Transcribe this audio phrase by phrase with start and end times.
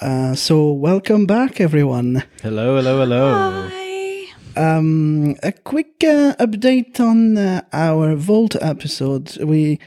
[0.00, 2.22] Uh, so, welcome back, everyone.
[2.42, 3.68] Hello, hello, hello.
[3.70, 4.26] Hi.
[4.56, 9.36] Um, a quick uh, update on uh, our Vault episode.
[9.42, 9.78] We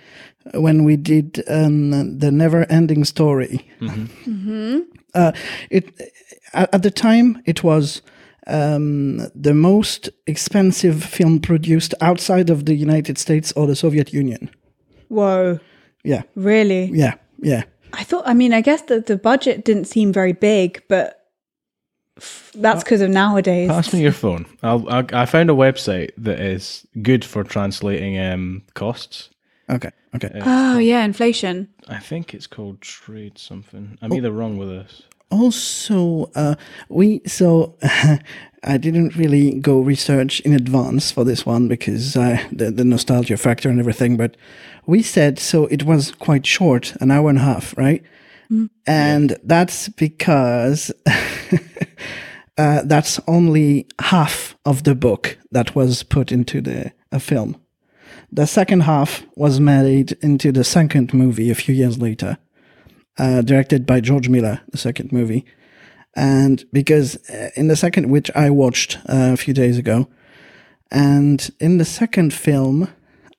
[0.53, 3.67] when we did um, the never-ending story.
[3.79, 4.81] Mhm.
[5.15, 5.31] Uh,
[5.69, 6.11] it
[6.53, 8.01] at, at the time it was
[8.47, 14.49] um, the most expensive film produced outside of the United States or the Soviet Union.
[15.07, 15.59] Whoa.
[16.03, 16.91] Yeah, Really?
[16.93, 17.63] yeah, yeah.
[17.93, 21.19] I thought, I mean, I guess that the budget didn't seem very big, but
[22.17, 23.69] f- that's because of nowadays.
[23.69, 24.45] Pass me your phone.
[24.63, 29.29] I'll, I'll, I found a website that is good for translating um, costs.
[29.69, 30.41] Okay, okay.
[30.43, 31.69] Oh, yeah, inflation.
[31.87, 33.97] I think it's called Trade something.
[34.01, 35.03] I'm either wrong with this.
[35.29, 36.53] also uh,
[36.89, 37.75] we so
[38.63, 43.35] i didn't really go research in advance for this one because uh, the, the nostalgia
[43.35, 44.37] factor and everything but
[44.85, 48.03] we said so it was quite short an hour and a half right?
[48.85, 50.91] And that's because
[52.57, 57.57] uh, that's only half of the book that was put into the a film.
[58.31, 62.37] The second half was made into the second movie a few years later
[63.17, 65.45] uh, directed by George Miller, the second movie.
[66.15, 70.07] And because uh, in the second, which I watched uh, a few days ago,
[70.91, 72.89] and in the second film,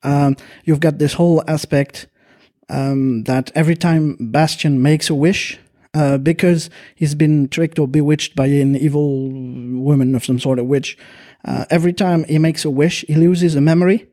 [0.05, 2.07] um, you've got this whole aspect
[2.69, 5.59] um, that every time Bastian makes a wish,
[5.95, 10.67] uh, because he's been tricked or bewitched by an evil woman of some sort of
[10.67, 10.97] witch,
[11.45, 14.07] uh, every time he makes a wish, he loses a memory.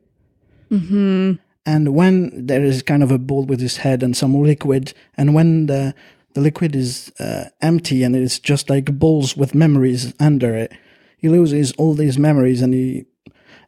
[1.65, 5.33] And when there is kind of a bowl with his head and some liquid, and
[5.35, 5.93] when the
[6.33, 10.71] the liquid is uh, empty and it's just like bowls with memories under it,
[11.17, 13.05] he loses all these memories, and he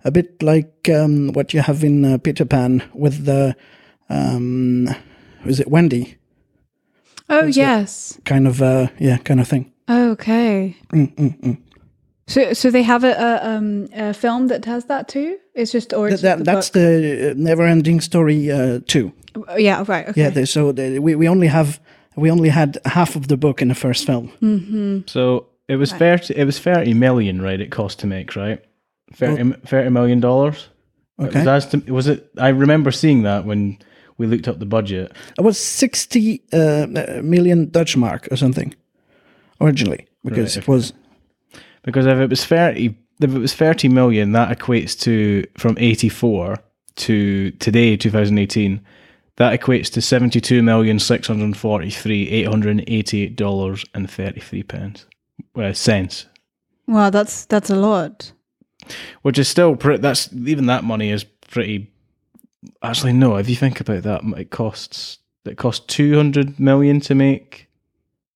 [0.03, 3.55] a bit like um, what you have in uh, Peter Pan with the
[4.09, 4.87] um,
[5.45, 6.17] is it Wendy
[7.29, 8.19] Oh, yes.
[8.25, 9.71] kind of uh, yeah kind of thing.
[9.89, 10.75] Okay.
[10.93, 11.57] Mm,
[12.27, 15.37] So, so they have a, a, um, a film that has that too?
[15.53, 16.73] It's just, or it's that, just the that's book?
[16.81, 19.11] the uh, never-ending story uh, too.
[19.35, 20.07] Oh, yeah, right.
[20.07, 20.21] Okay.
[20.21, 21.79] Yeah, they, so they, we we only have
[22.15, 25.03] we only had half of the book in the first film.
[25.07, 26.35] So it was thirty.
[26.35, 27.59] It was thirty million, right?
[27.59, 28.63] It cost to make, right?
[29.13, 30.69] 30, 30 million dollars.
[31.19, 31.43] Okay.
[31.43, 32.29] Was, that esti- was it?
[32.37, 33.77] I remember seeing that when
[34.17, 35.11] we looked up the budget.
[35.37, 36.87] It was 60 uh,
[37.21, 38.73] million Dutch mark or something
[39.61, 40.93] originally because Right, it was
[41.83, 46.09] Because if it was thirty, if it was thirty million, that equates to from eighty
[46.09, 46.57] four
[46.95, 48.81] to today, two thousand eighteen.
[49.37, 53.83] That equates to seventy two million six hundred forty three eight hundred eighty eight dollars
[53.93, 55.05] and thirty three pence
[55.55, 56.27] uh, cents,
[56.87, 58.31] Wow, that's that's a lot.
[59.21, 60.01] Which is still pretty.
[60.01, 61.91] That's even that money is pretty.
[62.81, 63.35] Actually, no.
[63.35, 67.67] If you think about that, it costs it cost two hundred million to make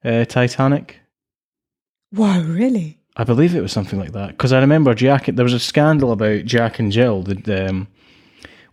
[0.03, 0.99] uh, Titanic.
[2.13, 2.99] Wow, really?
[3.15, 5.25] I believe it was something like that because I remember Jack.
[5.25, 7.87] There was a scandal about Jack and Jill, the, um,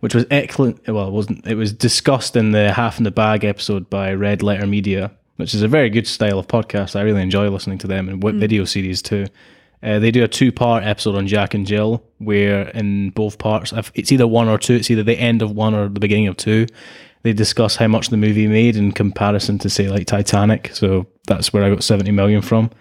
[0.01, 0.87] which was excellent.
[0.87, 1.47] Well, it wasn't.
[1.47, 5.55] It was discussed in the Half in the Bag episode by Red Letter Media, which
[5.55, 6.95] is a very good style of podcast.
[6.95, 9.25] I really enjoy listening to them and what video series too.
[9.85, 13.91] Uh, they do a two-part episode on Jack and Jill, where in both parts, if
[13.93, 14.73] it's either one or two.
[14.73, 16.65] It's either the end of one or the beginning of two.
[17.21, 20.71] They discuss how much the movie made in comparison to say like Titanic.
[20.73, 22.71] So that's where I got seventy million from.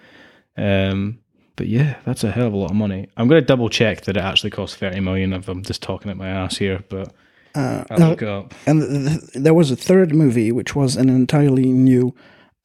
[0.56, 1.18] Um,
[1.56, 3.08] but yeah, that's a hell of a lot of money.
[3.16, 6.10] I'm going to double check that it actually costs 30 million if I'm just talking
[6.10, 7.12] at my ass here, but
[7.54, 8.54] I'll look it up.
[8.66, 12.12] and th- th- there was a third movie which was an entirely new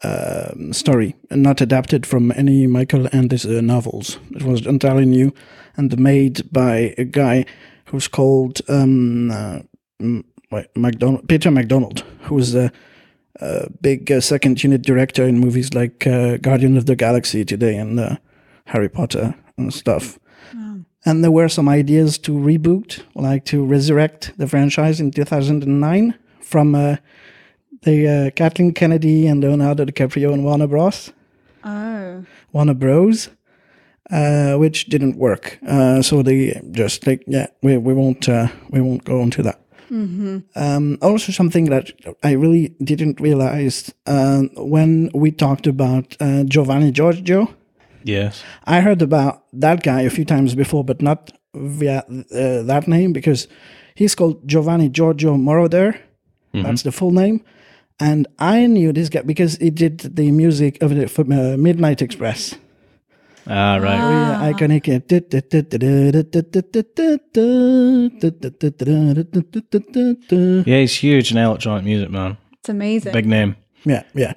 [0.03, 4.19] um, story not adapted from any Michael Endes uh, novels.
[4.31, 5.33] It was entirely new
[5.75, 7.45] and made by a guy
[7.85, 9.59] who's called um, uh,
[10.51, 12.71] wait, MacDonald, Peter MacDonald, who's a,
[13.39, 17.75] a big uh, second unit director in movies like uh, Guardian of the Galaxy today
[17.75, 18.17] and uh,
[18.65, 20.19] Harry Potter and stuff.
[21.05, 26.75] And there were some ideas to reboot, like to resurrect the franchise in 2009 from
[26.75, 26.97] uh,
[27.83, 31.11] the uh, Kathleen Kennedy and Leonardo DiCaprio and Warner Bros.
[31.63, 32.25] Oh.
[32.51, 33.29] Warner Bros.
[34.11, 35.59] Uh, which didn't work.
[35.67, 39.61] Uh, so they just like, yeah, we we won't uh, we won't go into that.
[39.91, 41.91] Um, also, something that
[42.23, 47.53] I really didn't realize uh, when we talked about uh, Giovanni Giorgio.
[48.03, 48.43] Yes.
[48.65, 53.13] I heard about that guy a few times before, but not via uh, that name
[53.13, 53.47] because
[53.95, 55.99] he's called Giovanni Giorgio Moroder.
[56.53, 57.43] That's the full name.
[57.99, 62.55] And I knew this guy because he did the music of the uh, Midnight Express.
[63.47, 63.99] Ah, right.
[63.99, 64.87] Really iconic.
[70.65, 72.37] Yeah, he's huge in electronic music, man.
[72.59, 73.13] It's amazing.
[73.13, 73.55] Big name.
[73.85, 74.33] Yeah, yeah.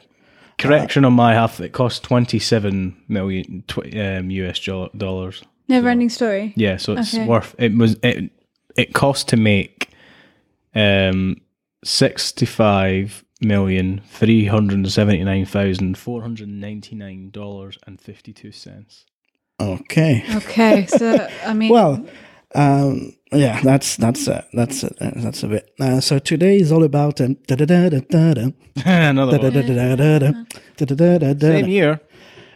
[0.58, 1.60] Correction on my half.
[1.60, 4.60] It cost 27 million tw- um, US
[4.96, 5.42] dollars.
[5.68, 6.52] Never ending story.
[6.56, 7.26] Yeah, so it's Okay.
[7.26, 7.54] worth.
[7.58, 8.30] It was it.
[8.76, 9.88] It cost to make
[10.74, 11.36] um
[11.84, 18.32] sixty five million three hundred seventy nine thousand four hundred ninety nine dollars and fifty
[18.32, 19.06] two cents.
[19.60, 20.24] Okay.
[20.36, 22.04] Okay, so I mean, Well,
[22.54, 25.70] um, yeah, that's that's uh, that's uh, that's a bit.
[25.80, 27.36] Uh, so today is all about um,
[28.84, 29.52] Another one.
[31.62, 32.00] Same year.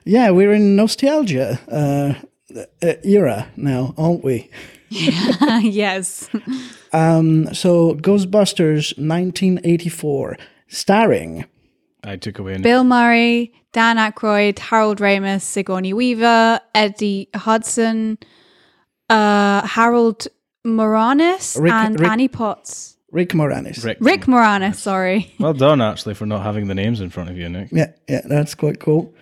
[0.04, 2.14] Yeah, we're in nostalgia uh,
[2.82, 4.50] uh, era now, aren't we?
[4.90, 6.28] yes.
[6.92, 11.44] Um, so Ghostbusters 1984, starring
[12.04, 12.56] I took away.
[12.58, 18.18] Bill Murray, Dan Aykroyd, Harold Ramis, Sigourney Weaver, Eddie Hudson,
[19.10, 20.28] uh, Harold
[20.64, 22.96] Moranis, Rick- and Rick- Annie Potts.
[23.10, 23.84] Rick Moranis.
[23.84, 23.98] Rick.
[24.00, 25.32] Rick Moranis, sorry.
[25.40, 27.68] Well done, actually, for not having the names in front of you, Nick.
[27.72, 29.14] Yeah, yeah, that's quite cool.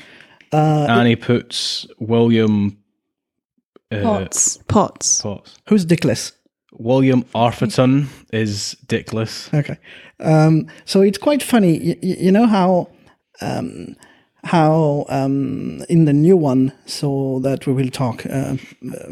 [0.52, 2.78] Annie puts William
[3.90, 4.58] uh, Potts.
[4.68, 5.20] Potts.
[5.22, 5.58] Potts.
[5.68, 6.32] Who's Dickless?
[6.74, 9.52] William Atherton is Dickless.
[9.54, 9.78] Okay.
[10.20, 11.78] Um, so it's quite funny.
[11.78, 12.88] You, you know how
[13.40, 13.96] um,
[14.44, 18.56] how um, in the new one, so that we will talk uh,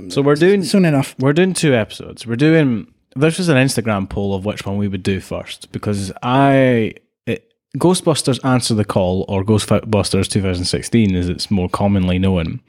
[0.09, 1.14] So we're doing soon enough.
[1.19, 2.26] we're doing two episodes.
[2.26, 6.12] We're doing this was an Instagram poll of which one we would do first because
[6.23, 6.94] I
[7.26, 12.61] it, Ghostbusters Answer the Call or Ghostbusters 2016 as it's more commonly known.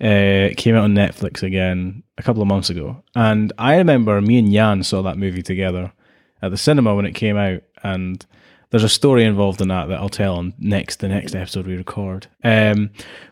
[0.00, 4.38] Uh, came out on Netflix again a couple of months ago, and I remember me
[4.38, 5.92] and Yann saw that movie together
[6.40, 8.24] at the cinema when it came out, and
[8.70, 11.76] there's a story involved in that that I'll tell on next the next episode we
[11.76, 12.28] record.
[12.44, 12.90] Um,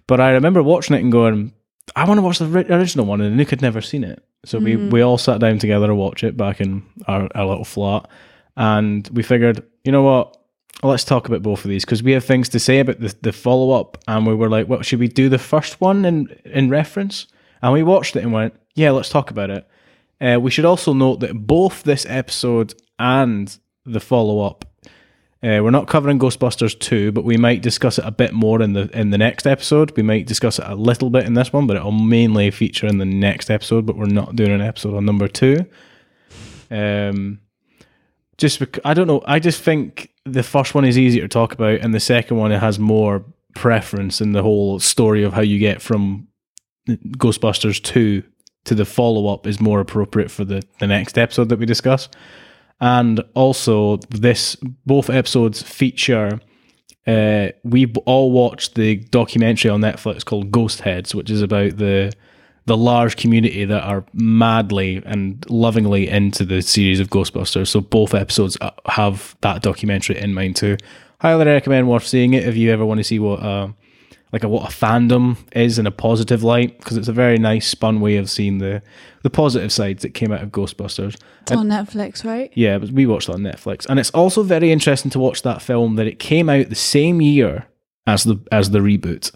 [0.08, 1.52] but I remember watching it and going,
[1.94, 4.58] I want to watch the ri- original one, and Nick had never seen it, so
[4.58, 8.08] we we all sat down together to watch it back in our, our little flat,
[8.56, 10.35] and we figured, you know what.
[10.82, 13.32] Let's talk about both of these because we have things to say about the, the
[13.32, 16.68] follow up, and we were like, "Well, should we do the first one in in
[16.68, 17.26] reference?"
[17.62, 19.66] And we watched it and went, "Yeah, let's talk about it."
[20.20, 24.64] Uh, we should also note that both this episode and the follow up,
[25.42, 28.72] uh, we're not covering Ghostbusters two, but we might discuss it a bit more in
[28.72, 29.96] the in the next episode.
[29.96, 32.98] We might discuss it a little bit in this one, but it'll mainly feature in
[32.98, 33.86] the next episode.
[33.86, 35.64] But we're not doing an episode on number two.
[36.70, 37.40] Um,
[38.38, 39.22] just bec- I don't know.
[39.26, 42.52] I just think the first one is easier to talk about, and the second one
[42.52, 43.24] it has more
[43.54, 46.28] preference in the whole story of how you get from
[46.88, 48.22] Ghostbusters two
[48.64, 52.08] to the follow up is more appropriate for the the next episode that we discuss.
[52.80, 56.40] And also, this both episodes feature.
[57.06, 62.12] Uh, we all watched the documentary on Netflix called Ghostheads, which is about the
[62.66, 67.68] the large community that are madly and lovingly into the series of Ghostbusters.
[67.68, 70.76] So both episodes uh, have that documentary in mind too.
[71.20, 73.68] Highly recommend worth seeing it if you ever want to see what uh,
[74.32, 77.66] like a, what a fandom is in a positive light because it's a very nice
[77.66, 78.82] spun way of seeing the
[79.22, 81.16] the positive sides that came out of Ghostbusters.
[81.42, 82.52] It's on Netflix, right?
[82.54, 85.62] Yeah, but we watched it on Netflix, and it's also very interesting to watch that
[85.62, 87.66] film that it came out the same year
[88.06, 89.34] as the as the reboot,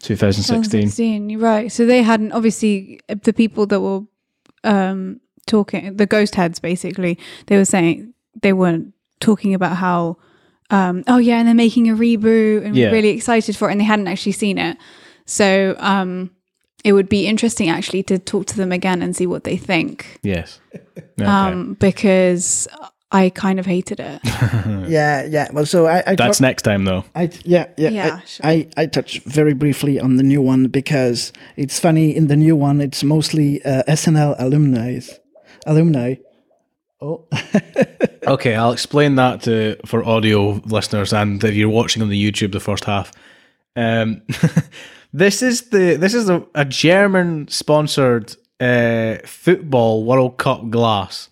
[0.00, 0.80] 2016.
[0.80, 1.70] 2016, You're right.
[1.72, 4.00] So they hadn't obviously the people that were
[4.64, 8.12] um talking the ghost heads basically they were saying
[8.42, 10.16] they weren't talking about how
[10.68, 12.88] um oh yeah and they're making a reboot and Yeah.
[12.88, 14.76] we're really excited for it and they hadn't actually seen it
[15.24, 16.30] so um
[16.84, 20.20] it would be interesting actually to talk to them again and see what they think
[20.22, 20.60] Yes.
[21.18, 21.24] Okay.
[21.24, 22.68] um because
[23.12, 24.20] i kind of hated it
[24.88, 25.48] Yeah, yeah.
[25.52, 27.04] Well, so I, I That's talk- next time though.
[27.14, 28.46] I yeah yeah, Yeah, I, sure.
[28.46, 32.56] I I touch very briefly on the new one because it's funny in the new
[32.56, 35.00] one it's mostly uh, SNL alumni
[35.66, 36.14] alumni.
[37.00, 37.26] Oh,
[38.26, 42.52] Okay, I'll explain that to for audio listeners and if you're watching on the YouTube
[42.52, 43.12] the first half.
[43.76, 44.22] Um,
[45.12, 51.28] this is the this is a, a German sponsored uh, football World Cup glass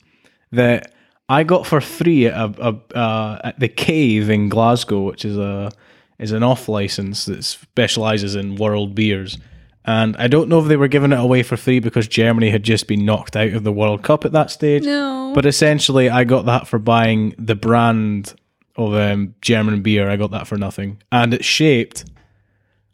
[0.53, 0.93] that
[1.29, 5.37] I got for free at, a, a, uh, at the Cave in Glasgow, which is
[5.37, 5.71] a
[6.19, 9.39] is an off license that specializes in world beers.
[9.85, 12.65] And I don't know if they were giving it away for free because Germany had
[12.65, 14.85] just been knocked out of the World Cup at that stage.
[14.85, 18.35] no But essentially, I got that for buying the brand
[18.77, 20.11] of um, German beer.
[20.11, 22.05] I got that for nothing, and it's shaped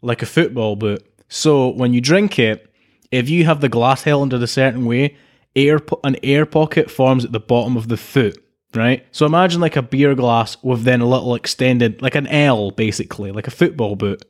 [0.01, 1.03] like a football boot.
[1.27, 2.71] So when you drink it,
[3.11, 5.17] if you have the glass held in a certain way,
[5.55, 8.41] air an air pocket forms at the bottom of the foot.
[8.73, 9.05] Right.
[9.11, 13.31] So imagine like a beer glass with then a little extended, like an L, basically,
[13.31, 14.25] like a football boot.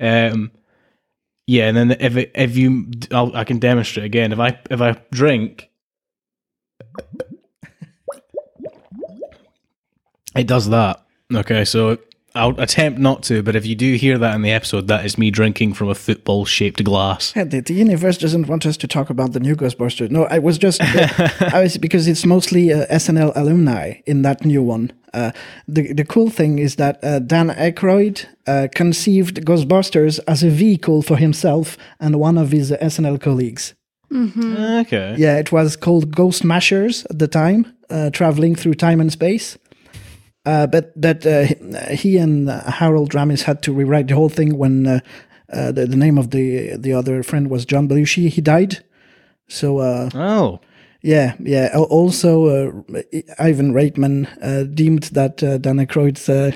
[0.00, 0.52] Um,
[1.46, 4.32] yeah, and then if it, if you, I'll, I can demonstrate again.
[4.32, 5.70] If I if I drink,
[10.34, 11.04] it does that.
[11.32, 11.98] Okay, so
[12.36, 15.16] I'll attempt not to, but if you do hear that in the episode, that is
[15.16, 17.32] me drinking from a football shaped glass.
[17.36, 20.10] Yeah, the, the universe doesn't want us to talk about the new Ghostbusters.
[20.10, 24.64] No, I was just I was because it's mostly uh, SNL alumni in that new
[24.64, 24.92] one.
[25.12, 25.30] Uh,
[25.68, 31.02] the the cool thing is that uh, Dan Aykroyd uh, conceived Ghostbusters as a vehicle
[31.02, 33.74] for himself and one of his SNL colleagues.
[34.12, 35.16] Okay.
[35.18, 39.58] Yeah, it was called Ghost Smashers at the time, uh, traveling through time and space.
[40.46, 44.58] Uh, but that uh, he and uh, Harold Ramis had to rewrite the whole thing
[44.58, 45.00] when uh,
[45.52, 48.28] uh, the, the name of the the other friend was John Belushi.
[48.28, 48.84] He died.
[49.48, 50.60] So uh, Oh.
[51.02, 51.70] yeah, yeah.
[51.74, 53.02] Also, uh,
[53.38, 56.50] Ivan Reitman uh, deemed that uh, Dan Aykroyd's uh,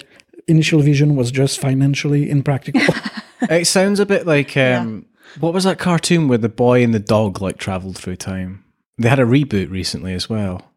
[0.47, 2.83] initial vision was just financially impractical.
[3.51, 5.07] It sounds a bit like um,
[5.39, 8.65] what was that cartoon where the boy and the dog like traveled through time?
[8.99, 10.73] They had a reboot recently as well.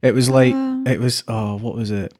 [0.00, 0.82] It was like Uh.
[0.86, 2.14] it was oh what was it?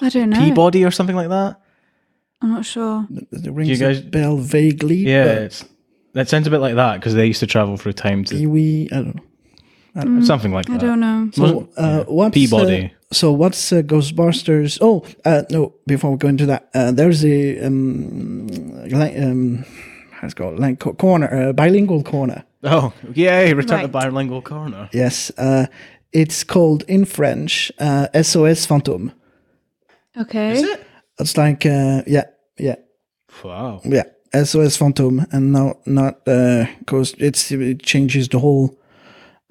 [0.00, 0.38] I don't know.
[0.38, 1.60] Peabody or something like that.
[2.42, 3.06] I'm not sure.
[3.08, 4.96] the rings You guys- a bell vaguely.
[4.96, 5.64] Yeah, but it's,
[6.12, 8.88] that sounds a bit like that because they used to travel through time to Pee-wee,
[8.92, 10.24] I don't know.
[10.24, 10.82] something like I that.
[10.82, 11.30] I don't know.
[11.32, 12.02] So, Wasn't- uh, yeah.
[12.14, 12.84] what's Peabody.
[12.86, 14.78] Uh, so what's uh, Ghostbusters?
[14.80, 15.74] Oh, uh, no.
[15.86, 18.46] Before we go into that, uh, there's a um,
[18.88, 19.64] li- um,
[20.12, 20.58] how's it called?
[20.58, 22.44] Like co- corner, uh, bilingual corner.
[22.64, 23.52] Oh, yay!
[23.54, 24.88] Return to bilingual corner.
[24.92, 25.66] Yes, uh,
[26.12, 29.12] it's called in French uh, SOS Fantôme.
[30.16, 30.52] Okay.
[30.52, 30.86] Is it?
[31.18, 32.24] It's like uh, yeah,
[32.58, 32.76] yeah,
[33.44, 33.80] Wow.
[33.84, 34.04] yeah.
[34.34, 38.76] SOS Fantôme, and now not uh, cause it's it changes the whole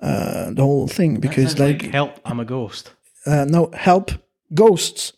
[0.03, 2.91] uh, the whole thing because Sounds like, help, I'm a ghost.
[3.25, 4.11] uh, no help
[4.53, 5.13] ghosts.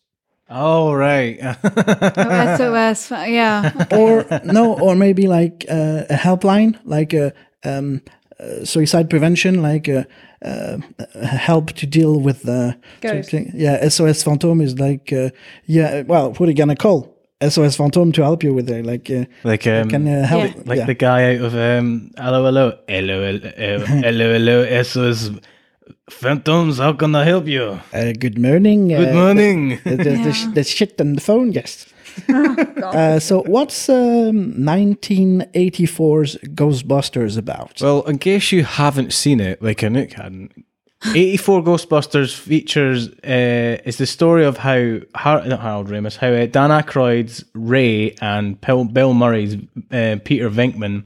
[0.50, 1.38] Oh right.
[1.64, 3.12] Oh, SOS.
[3.12, 3.72] Yeah.
[3.92, 7.34] or no, or maybe like uh, a helpline, like a
[7.66, 8.02] um,
[8.40, 10.06] uh, suicide prevention, like a,
[10.44, 10.78] uh,
[11.22, 13.34] help to deal with the Ghost.
[13.34, 13.88] yeah.
[13.90, 15.30] SOS Phantom is like uh,
[15.66, 16.04] yeah.
[16.04, 17.14] Well, who are you gonna call?
[17.42, 20.56] SOS Phantom to help you with it, like uh, like um, can uh, help.
[20.56, 20.64] Yeah.
[20.66, 20.86] like yeah.
[20.86, 25.32] the guy out of um, hello, hello, hello, hello, hello, hello, SOS
[26.10, 26.80] Phantoms.
[26.80, 27.80] How can I help you?
[27.94, 28.88] uh, good morning.
[28.90, 29.80] Good uh, morning.
[29.84, 30.52] The, the, the, Yeah.
[30.54, 31.86] the shit on the phone, yes.
[32.84, 37.82] uh, so, what's um, 1984's Ghostbusters about?
[37.82, 40.66] Well, in case you haven't seen it, like Anouk hadn't,
[41.06, 46.48] 84 Ghostbusters features uh, is the story of how Har- not Harold Ramis, how uh,
[46.48, 49.56] Dan Aykroyd's Ray and Bill, Bill Murray's
[49.92, 51.06] uh, Peter Venkman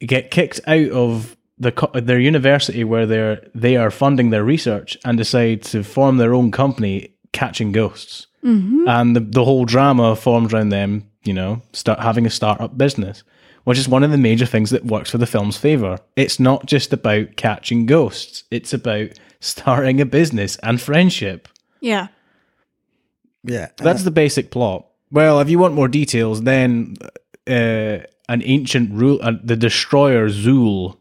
[0.00, 4.96] get kicked out of the co- their university where they're they are funding their research
[5.04, 8.28] and decide to form their own company catching ghosts.
[8.88, 13.22] And the, the whole drama forms around them, you know, start having a startup business,
[13.64, 15.98] which is one of the major things that works for the film's favor.
[16.16, 21.48] It's not just about catching ghosts; it's about starting a business and friendship.
[21.80, 22.08] Yeah.
[23.44, 24.86] yeah, That's the basic plot.
[25.10, 26.96] Well, if you want more details, then
[27.48, 30.96] uh, an ancient rule, uh, the destroyer Zuul,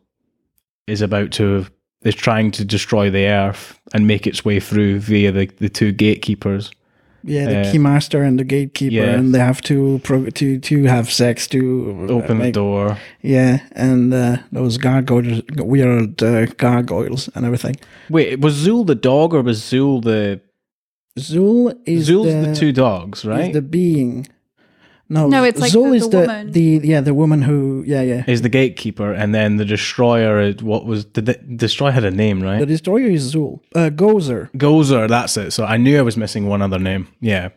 [0.87, 1.67] is about to
[2.01, 5.91] is trying to destroy the Earth and make its way through via the, the two
[5.91, 6.71] gatekeepers.
[7.23, 9.15] Yeah, the Uh, keymaster and the gatekeeper, yeah.
[9.19, 11.59] and they have to pro- to to have sex to
[12.09, 12.97] Open the door.
[13.21, 17.75] Yeah, and uh, those gargoyles, weird uh, gargoyles, and everything.
[18.09, 20.41] Wait, was Zuul the dog or was Zuul the
[21.19, 23.53] Zuul is Zuul's the, the, two dogs, is right?
[23.53, 24.27] the being.
[25.15, 26.51] No, No, it's like Zuul the- is the the woman.
[26.57, 28.23] the yeah the woman who yeah yeah.
[28.33, 30.39] is the gatekeeper, and then the destroyer.
[30.47, 31.33] is- What was the, the
[31.65, 32.59] destroyer had a name, right?
[32.59, 33.59] The destroyer is Zuul.
[33.75, 34.49] Uh, Gozer.
[34.65, 35.51] Gozer, that's it.
[35.51, 37.03] So I knew I was missing one other name.
[37.19, 37.49] Yeah.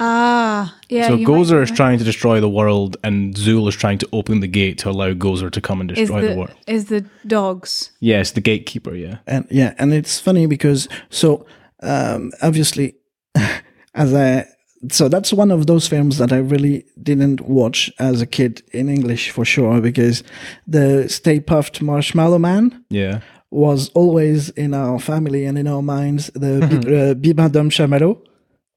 [0.00, 0.76] Ah.
[0.88, 1.08] Yeah.
[1.08, 4.46] so Gozer is trying to destroy the world, and Zuul is trying to open the
[4.60, 6.54] gate to allow Gozer to come and destroy the, the world.
[6.66, 7.90] is the dogs.
[8.00, 8.94] Yes, the gatekeeper.
[8.94, 9.18] Yeah.
[9.26, 11.44] and yeah and it's funny because so
[11.82, 12.94] um obviously
[13.94, 14.46] as i
[14.90, 18.88] so that's one of those films that i really didn't watch as a kid in
[18.88, 20.22] english for sure because
[20.66, 23.20] the Stay Puft marshmallow man Yeah.
[23.50, 28.22] was always in our family and in our minds the uh, Bibendum chamallow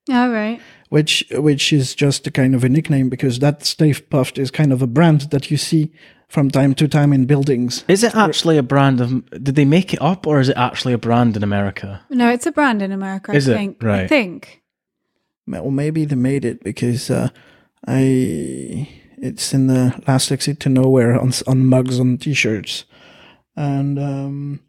[0.10, 0.60] All right.
[0.90, 4.72] which which is just a kind of a nickname because that Stay Puft is kind
[4.74, 5.92] of a brand that you see
[6.28, 9.10] from time to time in buildings Is it actually a brand of?
[9.44, 12.00] Did they make it up, or is it actually a brand in America?
[12.10, 13.34] No, it's a brand in America.
[13.34, 13.56] Is I it?
[13.58, 13.84] think.
[13.84, 14.10] I Right.
[14.10, 14.61] think.
[15.60, 17.30] Or maybe they made it because uh,
[17.88, 22.86] I it's in the last exit to nowhere on on mugs on t-shirts,
[23.56, 24.60] and um,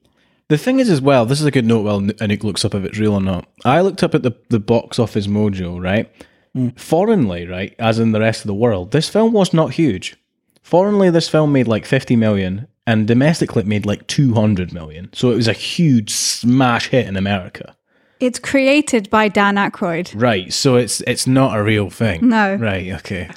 [0.52, 1.82] The thing is, as well, this is a good note.
[1.82, 3.48] While Anouk looks up if it's real or not.
[3.64, 6.12] I looked up at the the box office mojo, right?
[6.76, 10.14] Foreignly, right, as in the rest of the world, this film was not huge.
[10.62, 15.08] Foreignly, this film made like fifty million, and domestically, it made like two hundred million.
[15.14, 17.74] So it was a huge smash hit in America.
[18.22, 20.12] It's created by Dan Aykroyd.
[20.14, 20.52] Right.
[20.52, 22.28] So it's it's not a real thing.
[22.28, 22.54] No.
[22.54, 22.92] Right.
[22.92, 23.28] Okay.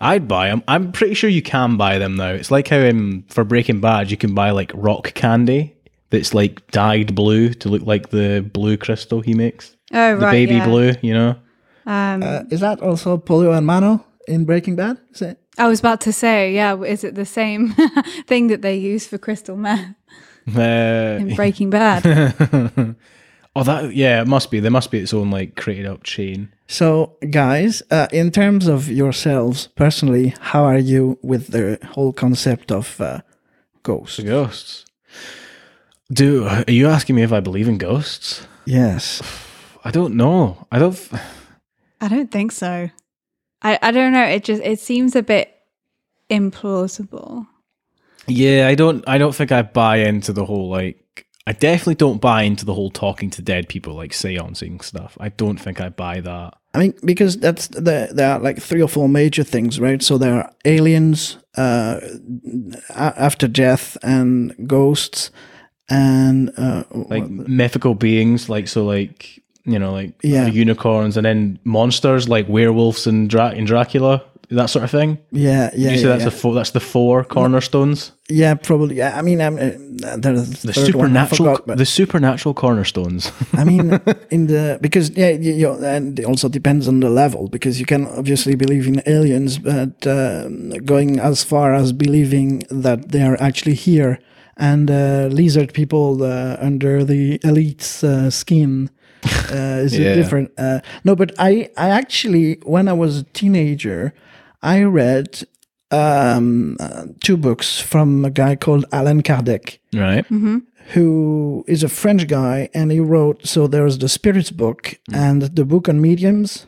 [0.00, 0.62] I'd buy them.
[0.66, 2.30] I'm pretty sure you can buy them now.
[2.30, 5.76] It's like how um, for Breaking Bad you can buy like rock candy
[6.10, 9.76] that's like dyed blue to look like the blue crystal he makes.
[9.92, 10.32] Oh, The right.
[10.32, 10.66] baby yeah.
[10.66, 11.36] blue, you know.
[11.86, 14.98] Uh, is that also Pollos Hermanos in Breaking Bad?
[15.12, 15.38] Is it?
[15.58, 17.74] I was about to say, yeah, is it the same
[18.26, 19.94] thing that they use for crystal meth
[20.56, 22.02] Uh, in Breaking Bad?
[23.56, 24.60] oh, that yeah, it must be.
[24.60, 26.52] There must be its own like created up chain.
[26.66, 32.72] So, guys, uh, in terms of yourselves personally, how are you with the whole concept
[32.72, 33.20] of uh,
[33.82, 34.16] ghosts?
[34.16, 34.84] The ghosts.
[36.12, 38.46] Do are you asking me if I believe in ghosts?
[38.64, 39.22] Yes.
[39.84, 40.66] I don't know.
[40.72, 40.92] I don't.
[40.92, 41.12] f-
[42.00, 42.90] I don't think so.
[43.62, 44.24] I, I don't know.
[44.24, 45.54] It just it seems a bit
[46.30, 47.46] implausible.
[48.26, 49.06] Yeah, I don't.
[49.08, 51.03] I don't think I buy into the whole like.
[51.46, 55.16] I definitely don't buy into the whole talking to dead people like seancing stuff.
[55.20, 56.54] I don't think I buy that.
[56.72, 60.02] I mean, because that's the, there are like three or four major things, right?
[60.02, 62.00] So there are aliens, uh,
[62.94, 65.30] after death, and ghosts,
[65.88, 70.46] and uh, Like mythical beings, like so, like you know, like Yeah.
[70.46, 75.18] unicorns, and then monsters like werewolves and, Dra- and Dracula, that sort of thing.
[75.30, 76.24] yeah, yeah, you say yeah, that's yeah.
[76.30, 76.54] the four.
[76.54, 78.12] That's the four cornerstones.
[78.30, 78.96] yeah, probably.
[78.96, 81.56] Yeah, I mean, I'm, uh, there's The supernatural.
[81.56, 83.32] forgot, the supernatural cornerstones.
[83.52, 87.48] I mean, in the because yeah, you, you and it also depends on the level
[87.48, 90.48] because you can obviously believe in aliens, but uh,
[90.84, 94.18] going as far as believing that they are actually here
[94.56, 98.88] and uh, lizard people uh, under the elite's uh, skin
[99.50, 100.14] uh, is Yeah.
[100.14, 100.50] different.
[100.58, 104.12] Uh, no, but I I actually when I was a teenager,
[104.64, 105.46] I read
[105.90, 110.24] um, uh, two books from a guy called Allan Kardec right.
[110.94, 113.46] who is a French guy, and he wrote.
[113.46, 116.66] So there's the spirits book and the book on mediums,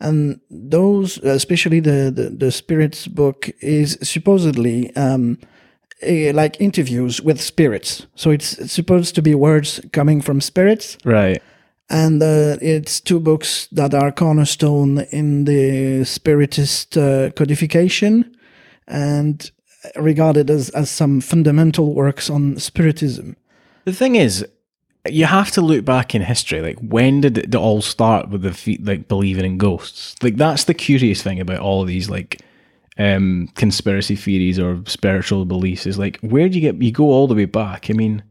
[0.00, 5.38] and those, especially the the, the spirits book, is supposedly um,
[6.02, 8.06] eh, like interviews with spirits.
[8.16, 11.40] So it's supposed to be words coming from spirits, Right.
[11.88, 18.36] And uh, it's two books that are cornerstone in the spiritist uh, codification,
[18.86, 19.50] and
[19.96, 23.36] regarded as as some fundamental works on spiritism.
[23.84, 24.46] The thing is,
[25.06, 26.62] you have to look back in history.
[26.62, 30.16] Like, when did it all start with the fe- like believing in ghosts?
[30.22, 32.40] Like, that's the curious thing about all these like
[32.96, 35.86] um conspiracy theories or spiritual beliefs.
[35.86, 36.82] Is like, where do you get?
[36.82, 37.90] You go all the way back.
[37.90, 38.22] I mean,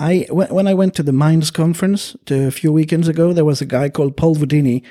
[0.00, 3.60] I when, when I went to the Minds conference a few weekends ago, there was
[3.60, 4.82] a guy called Paul Voodini.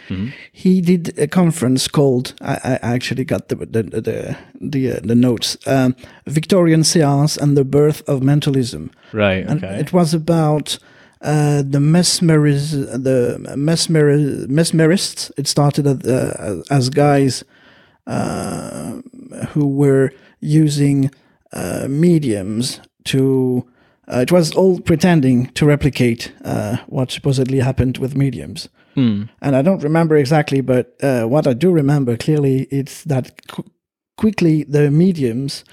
[0.51, 5.15] He did a conference called I, I actually got the the the the, uh, the
[5.15, 5.95] notes um,
[6.27, 9.45] Victorian Seance and the Birth of Mentalism, right?
[9.49, 9.79] and Okay.
[9.79, 10.77] it was about
[11.21, 12.71] uh, the mesmeriz
[13.03, 15.31] the mesmeriz mesmerists.
[15.37, 17.43] It started at, uh, as guys
[18.07, 19.01] uh,
[19.53, 21.09] who were using
[21.51, 23.65] uh, mediums to.
[24.11, 28.69] Uh, it was all pretending to replicate uh, what supposedly happened with mediums.
[29.41, 33.63] And I don't remember exactly, but uh, what I do remember clearly it's that qu-
[34.17, 35.63] quickly the mediums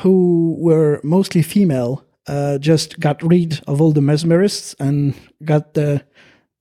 [0.00, 5.14] who were mostly female uh, just got rid of all the mesmerists and
[5.44, 6.02] got the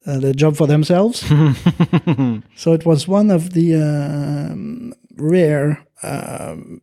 [0.06, 1.20] uh, the job for themselves.
[2.56, 6.82] so it was one of the um, rare um,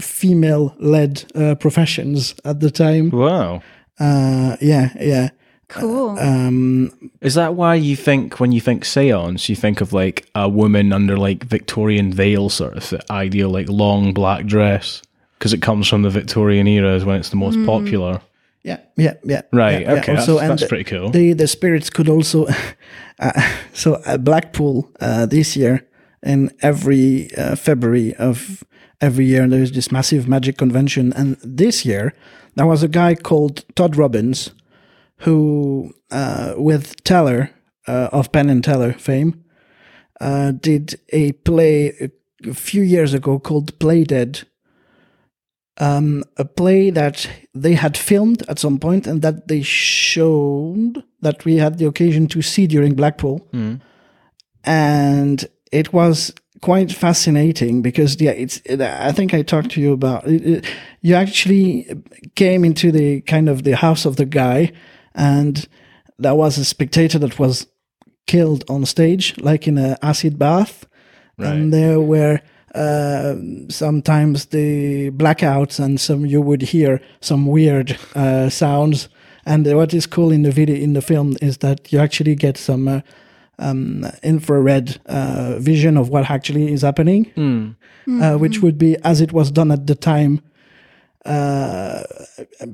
[0.00, 3.10] female-led uh, professions at the time.
[3.10, 3.62] wow.
[3.98, 5.30] Uh, yeah, yeah.
[5.68, 6.18] Cool.
[6.18, 10.48] Um, Is that why you think when you think seance, you think of like a
[10.48, 15.02] woman under like Victorian veil sort of ideal, like long black dress?
[15.38, 18.20] Because it comes from the Victorian era, is when it's the most popular.
[18.64, 19.42] Yeah, yeah, yeah.
[19.52, 19.82] Right.
[19.82, 20.00] yeah, yeah.
[20.00, 20.16] okay.
[20.16, 21.10] Also, that's and that's pretty cool.
[21.10, 22.46] the the spirits could also
[23.18, 23.32] uh,
[23.72, 25.86] so uh, blackpool uh, this year
[26.22, 28.64] in every uh, february of
[29.00, 32.12] every year there's this massive magic convention and this year
[32.56, 34.50] there was a guy called todd robbins
[35.18, 37.50] who uh, with teller
[37.86, 39.44] uh, of penn and teller fame
[40.20, 42.10] uh, did a play a-
[42.50, 44.42] a few years ago called play dead
[45.78, 51.44] um, a play that they had filmed at some point and that they showed that
[51.44, 53.46] we had the occasion to see during Blackpool.
[54.64, 59.92] And it was quite fascinating because, yeah, it's, it, I think I talked to you
[59.92, 60.66] about it, it.
[61.02, 61.86] You actually
[62.36, 64.72] came into the kind of the house of the guy
[65.14, 65.66] and
[66.18, 67.66] there was a spectator that was
[68.26, 70.86] killed on stage, like in an acid bath.
[71.36, 72.40] And there were
[72.74, 73.36] uh,
[73.68, 79.08] sometimes the blackouts, and some you would hear some weird uh, sounds.
[79.46, 82.56] And what is cool in the video in the film is that you actually get
[82.56, 83.00] some uh,
[83.58, 87.30] um, infrared uh, vision of what actually is happening,
[88.22, 90.40] uh, which would be as it was done at the time.
[91.26, 92.02] Uh,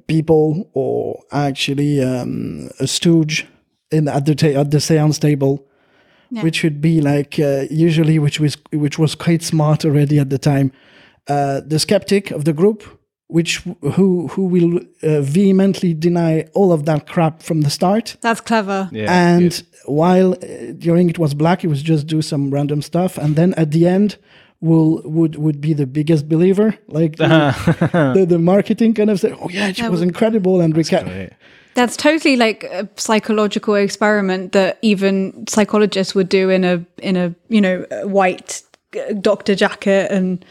[0.08, 3.46] people or actually um, a stooge
[3.92, 5.64] in at the ta- at the seance table,
[6.30, 10.38] which would be like uh, usually which was which was quite smart already at the
[10.38, 10.72] time.
[11.28, 12.82] Uh, the skeptic of the group,
[13.28, 13.58] which
[13.94, 18.88] who who will uh, vehemently deny all of that crap from the start, That's clever.
[18.92, 19.64] Yeah, and good.
[19.86, 23.54] while uh, during it was black, it was just do some random stuff, and then
[23.54, 24.16] at the end.
[24.62, 27.54] Will would would be the biggest believer, like the,
[28.14, 31.32] the, the marketing kind of say, oh yeah, it was incredible, and we can Right.
[31.74, 37.34] That's totally like a psychological experiment that even psychologists would do in a in a
[37.48, 38.62] you know white
[38.96, 40.44] uh, doctor jacket and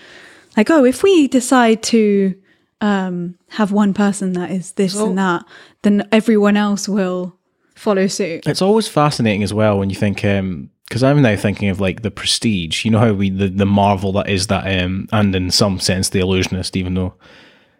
[0.55, 2.34] like oh if we decide to
[2.82, 5.43] um, have one person that is this and that
[5.82, 7.36] then everyone else will
[7.79, 8.45] follow suit.
[8.45, 12.12] It's always fascinating as well when you think, because I'm now thinking of like the
[12.12, 12.86] Prestige.
[12.86, 16.10] You know how we the, the marvel that is that, um, and in some sense
[16.10, 17.13] the Illusionist, even though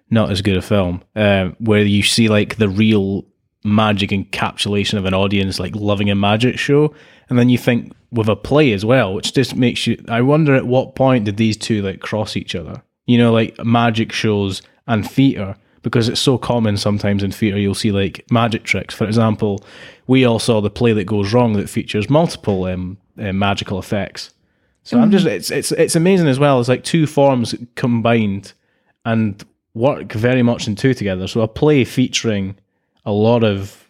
[0.10, 3.26] not as good a film, um, where you see like the real
[3.64, 6.94] magic encapsulation of an audience like loving a magic show,
[7.30, 10.04] and then you think with a play as well, which just makes you.
[10.08, 12.82] I wonder at what point did these two like cross each other?
[13.06, 17.76] You know, like magic shows and theatre because it's so common sometimes in theatre you'll
[17.76, 18.94] see like magic tricks.
[18.94, 19.64] For example,
[20.08, 24.34] we all saw the play that goes wrong that features multiple um, uh, magical effects.
[24.84, 26.60] So I'm just it's it's it's amazing as well.
[26.60, 28.54] It's like two forms combined
[29.06, 29.44] and
[29.80, 31.28] work very much in two together.
[31.28, 32.56] So a play featuring
[33.06, 33.88] a lot of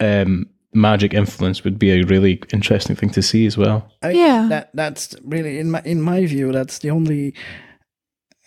[0.00, 3.78] um, magic influence would be a really interesting thing to see as well.
[4.02, 4.46] I, Yeah.
[4.48, 7.34] that that's really in my in my view that's the only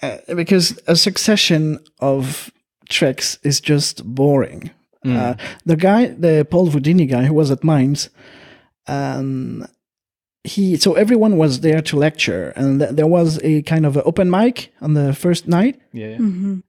[0.02, 2.50] uh, because a succession of
[2.90, 4.72] tricks is just boring.
[5.04, 5.34] Uh,
[5.66, 8.10] the guy, the Paul Voodini guy who was at Mines,
[8.88, 9.66] um,
[10.44, 14.04] he so everyone was there to lecture, and th- there was a kind of a
[14.04, 16.18] open mic on the first night, Yeah.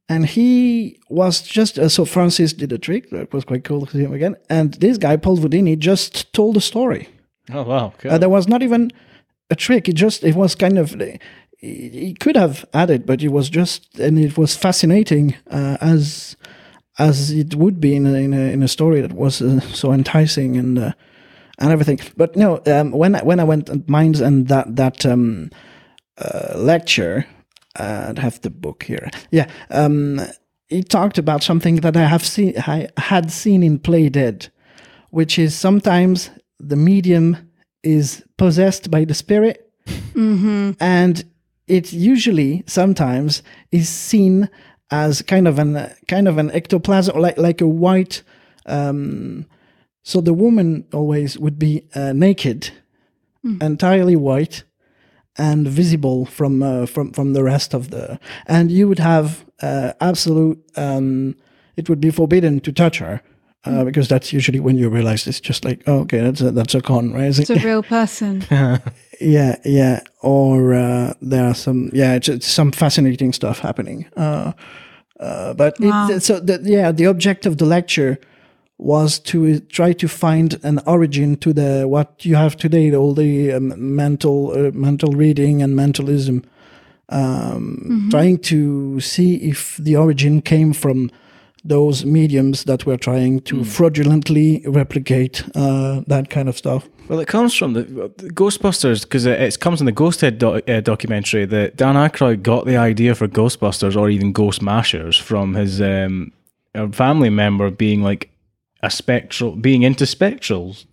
[0.09, 3.93] and he was just uh, so Francis did a trick that was quite cool to
[3.93, 7.09] see him again, and this guy Paul Voodini just told a story.
[7.51, 7.93] Oh wow.
[7.99, 8.13] Cool.
[8.13, 8.91] Uh, there was not even
[9.51, 9.89] a trick.
[9.89, 10.91] It just it was kind of
[11.59, 16.37] he, he could have added, but it was just and it was fascinating uh, as
[16.99, 19.93] as it would be in a, in a, in a story that was uh, so
[19.93, 20.93] enticing and uh,
[21.59, 22.01] and everything.
[22.17, 25.51] But no, um, when I, when I went at Minds and that that um,
[26.19, 27.27] uh, lecture,
[27.79, 29.11] uh, I have the book here.
[29.31, 30.21] Yeah, um,
[30.69, 34.49] he talked about something that I have seen I had seen in Play Dead,
[35.11, 37.37] which is sometimes the medium
[37.83, 39.71] is possessed by the spirit,
[40.81, 41.25] and
[41.67, 44.49] it usually sometimes is seen
[44.91, 48.23] as kind of an kind of an ectoplasm, like like a white.
[48.67, 49.47] Um,
[50.03, 52.71] so the woman always would be uh, naked,
[53.61, 54.65] entirely white,
[55.37, 58.19] and visible from uh, from from the rest of the.
[58.47, 60.59] And you would have uh, absolute.
[60.77, 61.35] Um,
[61.77, 63.21] it would be forbidden to touch her.
[63.65, 66.75] Uh, because that's usually when you realize it's just like oh, okay that's a, that's
[66.75, 68.43] a con right It's a real person.
[69.21, 74.53] yeah yeah or uh, there are some yeah it's, it's some fascinating stuff happening uh,
[75.21, 76.09] uh, but Wow.
[76.11, 78.19] it, so the, yeah the object of the lecture
[78.83, 83.53] was to try to find an origin to the what you have today all the
[83.53, 86.45] um, mental uh, mental reading and mentalism.
[87.09, 91.11] Um, trying to see if the origin came from
[91.65, 96.89] those mediums that were trying to fraudulently replicate uh, that kind of stuff.
[97.09, 97.83] Well, it comes from the,
[98.17, 102.43] the Ghostbusters because it, it comes in the Ghosthead doc, uh, documentary that Dan Aykroyd
[102.43, 106.33] got the idea for Ghostbusters or even Ghost Smashers from his um,
[106.93, 108.32] family member being like
[108.83, 110.85] a spectral, being into spectrals,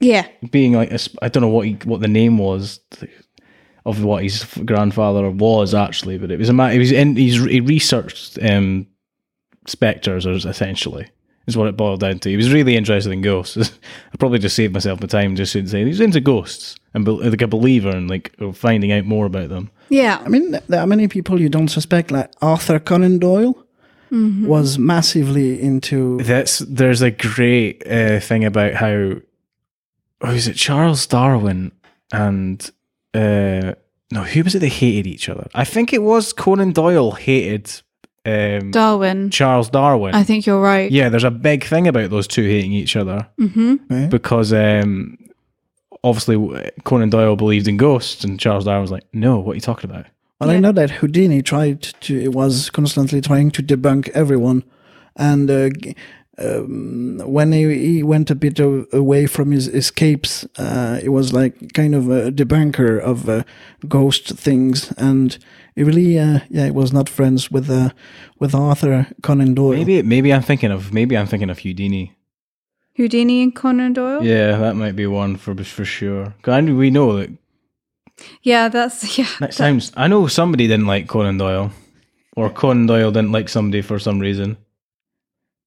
[0.00, 0.26] Yeah.
[0.50, 2.80] being like a I don't know what he, what the name was
[3.86, 7.42] of what his grandfather was actually, but it was a ma- he was in he's
[7.44, 8.86] he researched um,
[9.66, 11.08] specters as essentially
[11.46, 12.30] is what it boiled down to.
[12.30, 13.58] He was really interested in ghosts.
[14.12, 17.10] I probably just saved myself the time just in saying he's into ghosts and be-
[17.10, 19.70] like a believer and like finding out more about them.
[19.90, 20.22] Yeah.
[20.24, 23.62] I mean, there are many people you don't suspect, like Arthur Conan Doyle
[24.46, 26.18] was massively into.
[26.22, 29.14] That's there's a great uh, thing about how
[30.20, 31.72] oh, is it Charles Darwin
[32.12, 32.70] and
[33.12, 33.74] uh,
[34.12, 35.48] no who was it they hated each other?
[35.54, 37.70] I think it was Conan Doyle hated
[38.26, 39.30] um, Darwin.
[39.30, 40.14] Charles Darwin.
[40.14, 40.90] I think you're right.
[40.90, 44.08] yeah, there's a big thing about those two hating each other Mm-hmm.
[44.08, 45.18] because um,
[46.02, 49.60] obviously Conan Doyle believed in ghosts and Charles Darwin was like, no, what are you
[49.60, 50.06] talking about?
[50.40, 54.62] Well, I know that Houdini tried to, was constantly trying to debunk everyone.
[55.16, 55.70] And uh,
[56.38, 61.32] um, when he, he went a bit a- away from his escapes, uh, he was
[61.32, 63.44] like kind of a debunker of uh,
[63.88, 65.38] ghost things, and
[65.76, 67.90] he really, uh, yeah, he was not friends with uh,
[68.40, 69.76] with Arthur Conan Doyle.
[69.78, 72.16] Maybe maybe I'm thinking of maybe I'm thinking of Houdini.
[72.96, 74.24] Houdini and Conan Doyle.
[74.24, 76.34] Yeah, that might be one for for sure.
[76.42, 77.30] 'Cause I knew- we know that
[78.42, 79.28] Yeah, that's yeah.
[79.40, 79.92] that sounds.
[79.96, 81.70] I know somebody didn't like Conan Doyle,
[82.36, 84.56] or Conan Doyle didn't like somebody for some reason.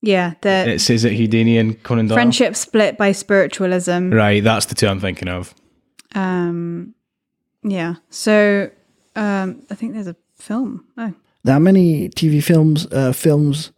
[0.00, 2.16] Yeah, the It says it Houdini and Conan Doyle.
[2.16, 4.10] friendship split by spiritualism.
[4.10, 5.54] Right, that's the two I'm thinking of.
[6.14, 6.94] Um,
[7.64, 7.96] yeah.
[8.08, 8.70] So
[9.16, 10.84] um, I think there's a film.
[10.96, 11.12] Oh,
[11.44, 13.72] there are many TV films, uh, films.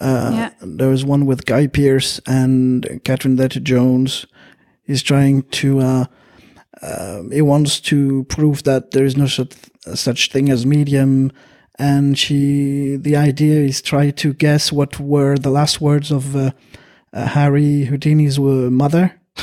[0.00, 0.50] Uh, Yeah.
[0.62, 4.26] There was one with Guy Pearce and Catherine Zeta-Jones.
[4.84, 5.80] He's trying to.
[5.80, 6.04] Uh,
[6.80, 9.54] um, he wants to prove that there is no such
[9.94, 11.32] such thing as medium,
[11.78, 12.96] and she.
[12.96, 16.52] The idea is try to guess what were the last words of uh,
[17.12, 19.18] uh, Harry Houdini's uh, mother.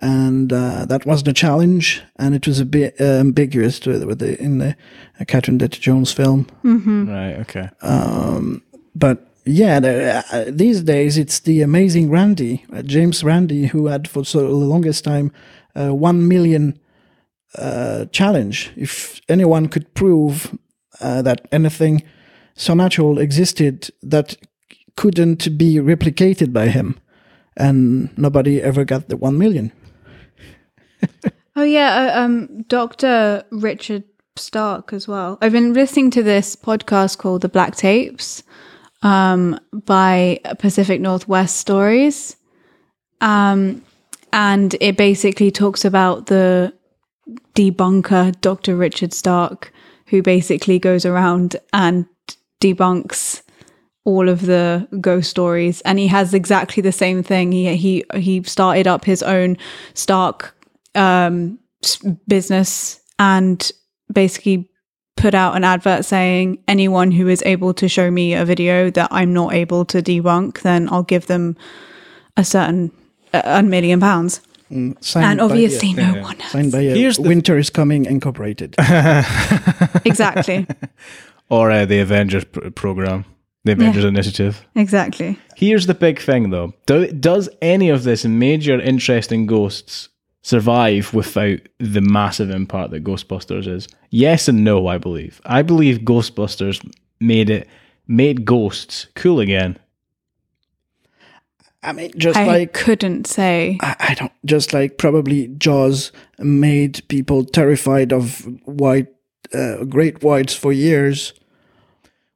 [0.00, 4.18] And uh, that was the challenge, and it was a bit uh, ambiguous to, with
[4.18, 4.76] the, in the
[5.18, 6.46] uh, Catherine Zeta-Jones film.
[7.08, 7.70] Right, okay.
[8.94, 14.08] But yeah, the, uh, these days it's the amazing Randi, uh, James Randi, who had
[14.08, 15.32] for so the longest time
[15.74, 16.78] uh, one million
[17.56, 18.72] uh, challenge.
[18.76, 20.56] If anyone could prove
[21.00, 22.02] uh, that anything
[22.54, 24.36] so natural existed that
[24.96, 26.98] couldn't be replicated by him,
[27.56, 29.72] and nobody ever got the one million.
[31.56, 32.12] oh yeah.
[32.14, 34.04] Uh, um, Doctor Richard
[34.36, 35.38] Stark as well.
[35.40, 38.42] I've been listening to this podcast called The Black Tapes
[39.02, 42.36] um, by Pacific Northwest Stories,
[43.20, 43.82] um,
[44.34, 46.74] and it basically talks about the
[47.54, 48.76] debunker Dr.
[48.76, 49.72] Richard Stark,
[50.08, 52.04] who basically goes around and
[52.60, 53.42] debunks
[54.04, 58.42] all of the ghost stories and he has exactly the same thing he he he
[58.42, 59.56] started up his own
[59.94, 60.54] stark
[60.94, 61.58] um
[62.28, 63.72] business and
[64.12, 64.68] basically
[65.16, 69.08] put out an advert saying anyone who is able to show me a video that
[69.10, 71.56] I'm not able to debunk then I'll give them
[72.36, 72.92] a certain
[73.34, 74.40] a, a million pounds
[75.00, 76.50] Signed and by- obviously yeah, no one has.
[76.52, 78.74] signed by uh, Here's Winter is Coming Incorporated.
[80.04, 80.66] exactly
[81.50, 83.24] Or uh, the Avengers pr- program,
[83.64, 84.64] the Avengers Initiative.
[84.74, 86.72] exactly Here's the big thing, though.
[86.86, 90.08] Do, does any of this major interesting ghosts
[90.42, 93.86] survive without the massive impact that Ghostbusters is?
[94.10, 95.40] Yes and no, I believe.
[95.44, 96.80] I believe Ghostbusters
[97.20, 97.68] made it
[98.08, 99.78] made ghosts cool again.
[101.84, 107.06] I mean, just I like couldn't say I, I don't just like probably Jaws made
[107.08, 109.08] people terrified of white,
[109.52, 111.34] uh, great whites for years.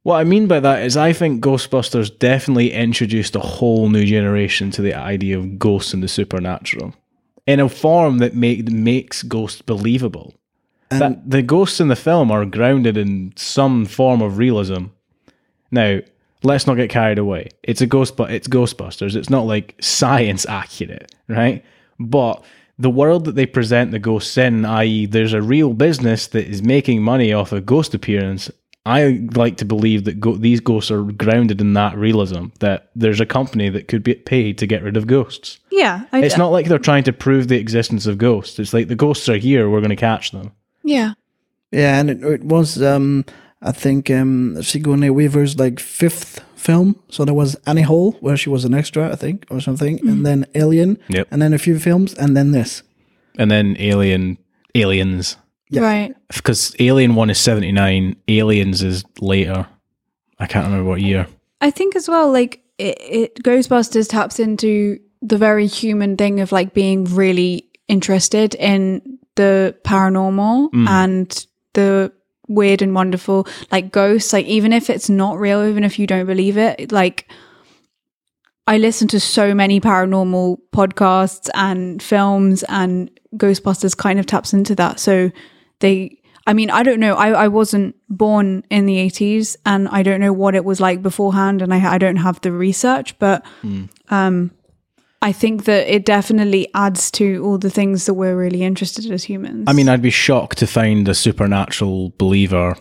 [0.02, 4.70] What I mean by that is, I think Ghostbusters definitely introduced a whole new generation
[4.72, 6.94] to the idea of ghosts and the supernatural
[7.46, 10.34] in a form that make, makes ghosts believable.
[10.90, 14.86] And that the ghosts in the film are grounded in some form of realism.
[15.70, 16.00] Now,
[16.42, 17.48] let's not get carried away.
[17.62, 19.16] It's a ghost, but it's Ghostbusters.
[19.16, 21.64] It's not like science accurate, right?
[21.98, 22.44] But
[22.78, 26.62] the world that they present the ghosts in, i.e., there's a real business that is
[26.62, 28.50] making money off a ghost appearance.
[28.86, 32.46] I like to believe that go- these ghosts are grounded in that realism.
[32.60, 35.58] That there's a company that could be paid to get rid of ghosts.
[35.70, 38.58] yeah I, It's not like they're trying to prove the existence of ghosts.
[38.58, 39.68] It's like the ghosts are here.
[39.68, 40.52] We're going to catch them.
[40.84, 41.14] yeah
[41.70, 43.26] yeah, and it, it was, um,
[43.60, 46.94] I think, um, Sigourney Weaver's like fifth film.
[47.08, 50.24] So there was Annie Hall, where she was an extra, I think, or something, and
[50.24, 51.28] then Alien, Yep.
[51.30, 52.82] and then a few films, and then this.
[53.40, 54.36] and then Alien,
[54.74, 55.36] Aliens,
[55.70, 55.82] Yeah.
[55.82, 59.66] right because Alien One is seventy nine, Aliens is later.
[60.40, 61.26] I can't remember what year.
[61.60, 66.50] I think as well, like it, it Ghostbusters taps into the very human thing of
[66.52, 72.12] like being really interested in the paranormal and the
[72.48, 74.32] weird and wonderful, like ghosts.
[74.32, 77.28] Like even if it's not real, even if you don't believe it, like
[78.66, 84.74] I listen to so many paranormal podcasts and films, and Ghostbusters kind of taps into
[84.74, 85.00] that.
[85.00, 85.30] So
[85.80, 87.14] they, I mean, I don't know.
[87.14, 91.02] I, I wasn't born in the 80s and I don't know what it was like
[91.02, 93.44] beforehand, and I, I don't have the research, but
[94.10, 94.50] um,
[95.20, 99.12] I think that it definitely adds to all the things that we're really interested in
[99.12, 99.64] as humans.
[99.66, 102.76] I mean, I'd be shocked to find a supernatural believer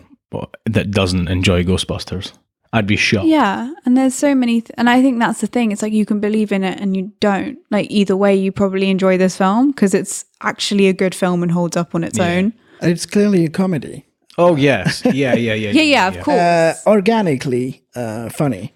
[0.66, 2.32] that doesn't enjoy Ghostbusters.
[2.72, 3.26] I'd be shocked.
[3.26, 5.72] Yeah, and there's so many, th- and I think that's the thing.
[5.72, 7.58] It's like you can believe in it and you don't.
[7.70, 11.50] Like either way, you probably enjoy this film because it's actually a good film and
[11.50, 12.52] holds up on its own.
[12.80, 14.04] And it's clearly a comedy.
[14.36, 16.38] Oh yes, yeah, yeah, yeah, Yeah, yeah, of course.
[16.38, 18.74] uh, organically uh, funny.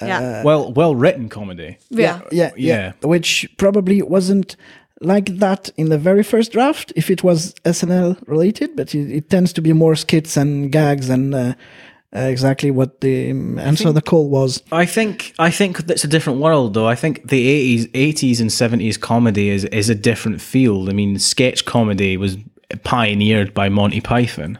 [0.00, 0.42] Yeah.
[0.44, 1.78] well, well written comedy.
[1.90, 2.20] yeah.
[2.30, 2.92] yeah, Yeah.
[3.02, 4.56] yeah, which probably wasn't
[5.00, 9.30] like that in the very first draft if it was SNL related, but it, it
[9.30, 11.54] tends to be more skits and gags and uh,
[12.14, 14.62] uh, exactly what the um, answer the call was.
[14.72, 16.86] I think I think that's a different world though.
[16.86, 20.88] I think the eighties eighties and seventies comedy is is a different field.
[20.88, 22.36] I mean, sketch comedy was
[22.84, 24.58] pioneered by Monty Python.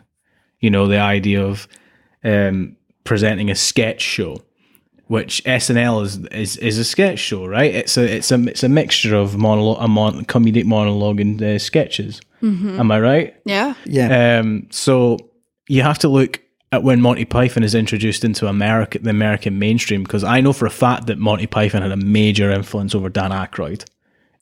[0.61, 1.67] You know, the idea of
[2.25, 4.43] um, presenting a sketch show,
[5.07, 7.75] which SNL is is is a sketch show, right?
[7.75, 11.59] It's a it's a it's a mixture of monologue, a mon- comedic monologue and uh,
[11.59, 12.21] sketches.
[12.43, 13.37] Am I right?
[13.45, 13.75] Yeah.
[13.87, 15.19] Yeah, Um, so
[15.69, 16.41] you have to look
[16.73, 20.67] at when Monty Python is introduced into America, the American mainstream, because I know for
[20.67, 23.85] a fact that Monty Python had a major influence over Dan Aykroyd.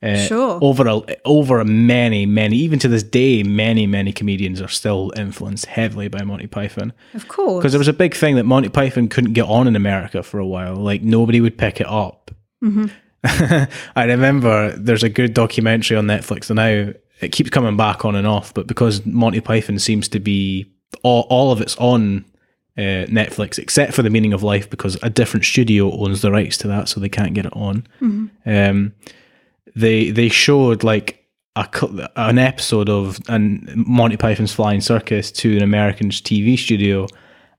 [0.03, 0.59] Uh, Sure.
[0.61, 5.65] Over a, over many, many, even to this day, many, many comedians are still influenced
[5.65, 6.93] heavily by Monty Python.
[7.13, 7.61] Of course.
[7.61, 10.39] Because there was a big thing that Monty Python couldn't get on in America for
[10.39, 10.75] a while.
[10.75, 12.31] Like nobody would pick it up.
[13.23, 13.67] I
[14.05, 16.93] remember there's a good documentary on Netflix and now.
[17.21, 20.65] It keeps coming back on and off, but because Monty Python seems to be
[21.01, 22.25] all, all of it's on
[22.77, 26.57] uh, Netflix except for the Meaning of Life because a different studio owns the rights
[26.57, 27.87] to that, so they can't get it on.
[28.45, 28.93] Um,
[29.75, 35.63] they they showed like a, an episode of an Monty Python's Flying Circus to an
[35.63, 37.07] American TV studio,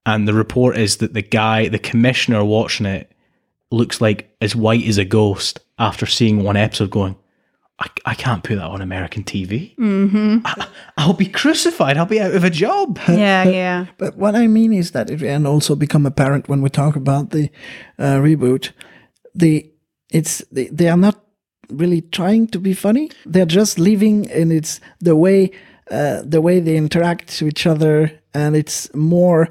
[0.04, 3.12] and the report is that the guy, the commissioner watching it,
[3.70, 6.90] looks like as white as a ghost after seeing one episode.
[6.90, 7.16] Going,
[7.78, 9.76] I, I can't put that on American TV.
[9.76, 10.38] Mm-hmm.
[10.44, 11.96] I, I'll be crucified.
[11.96, 12.98] I'll be out of a job.
[13.08, 13.86] yeah, yeah.
[13.98, 17.30] but what I mean is that it and also become apparent when we talk about
[17.30, 17.50] the
[17.98, 18.72] uh, reboot.
[19.34, 19.70] The
[20.10, 21.25] it's they, they are not
[21.70, 23.10] really trying to be funny.
[23.24, 25.50] They're just living, and it's the way
[25.90, 29.48] uh, the way they interact to each other, and it's more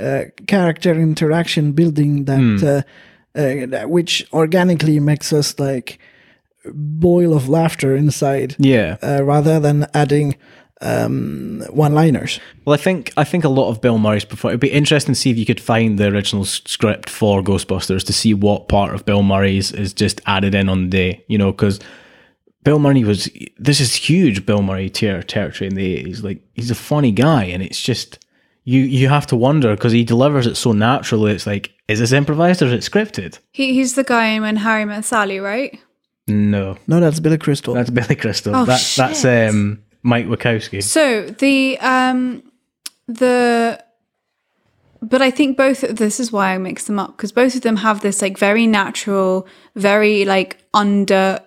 [0.00, 5.98] uh, character interaction building that uh, uh, that- which organically makes us like
[6.74, 8.96] boil of laughter inside, Yeah.
[9.02, 10.34] uh, rather than adding
[10.80, 12.40] um, one-liners.
[12.64, 14.52] Well, I think I think a lot of Bill Murray's performance.
[14.54, 18.12] It'd be interesting to see if you could find the original script for Ghostbusters to
[18.12, 21.24] see what part of Bill Murray's is just added in on the day.
[21.28, 21.80] You know, because
[22.64, 26.22] Bill Murray was this is huge Bill Murray ter- territory in the eighties.
[26.22, 28.18] Like he's a funny guy, and it's just
[28.64, 31.32] you you have to wonder because he delivers it so naturally.
[31.32, 33.38] It's like is this improvised or is it scripted?
[33.50, 35.78] He, he's the guy in When Harry Met Sally, right?
[36.26, 37.72] No, No, that's Billy Crystal.
[37.72, 38.54] that's Billy Crystal.
[38.54, 39.48] Oh, that's that's shit.
[39.48, 40.82] um, Mike Wazowski.
[40.82, 42.42] So the um
[43.06, 43.82] the
[45.00, 47.76] but I think both this is why I mix them up because both of them
[47.76, 51.40] have this like very natural, very like under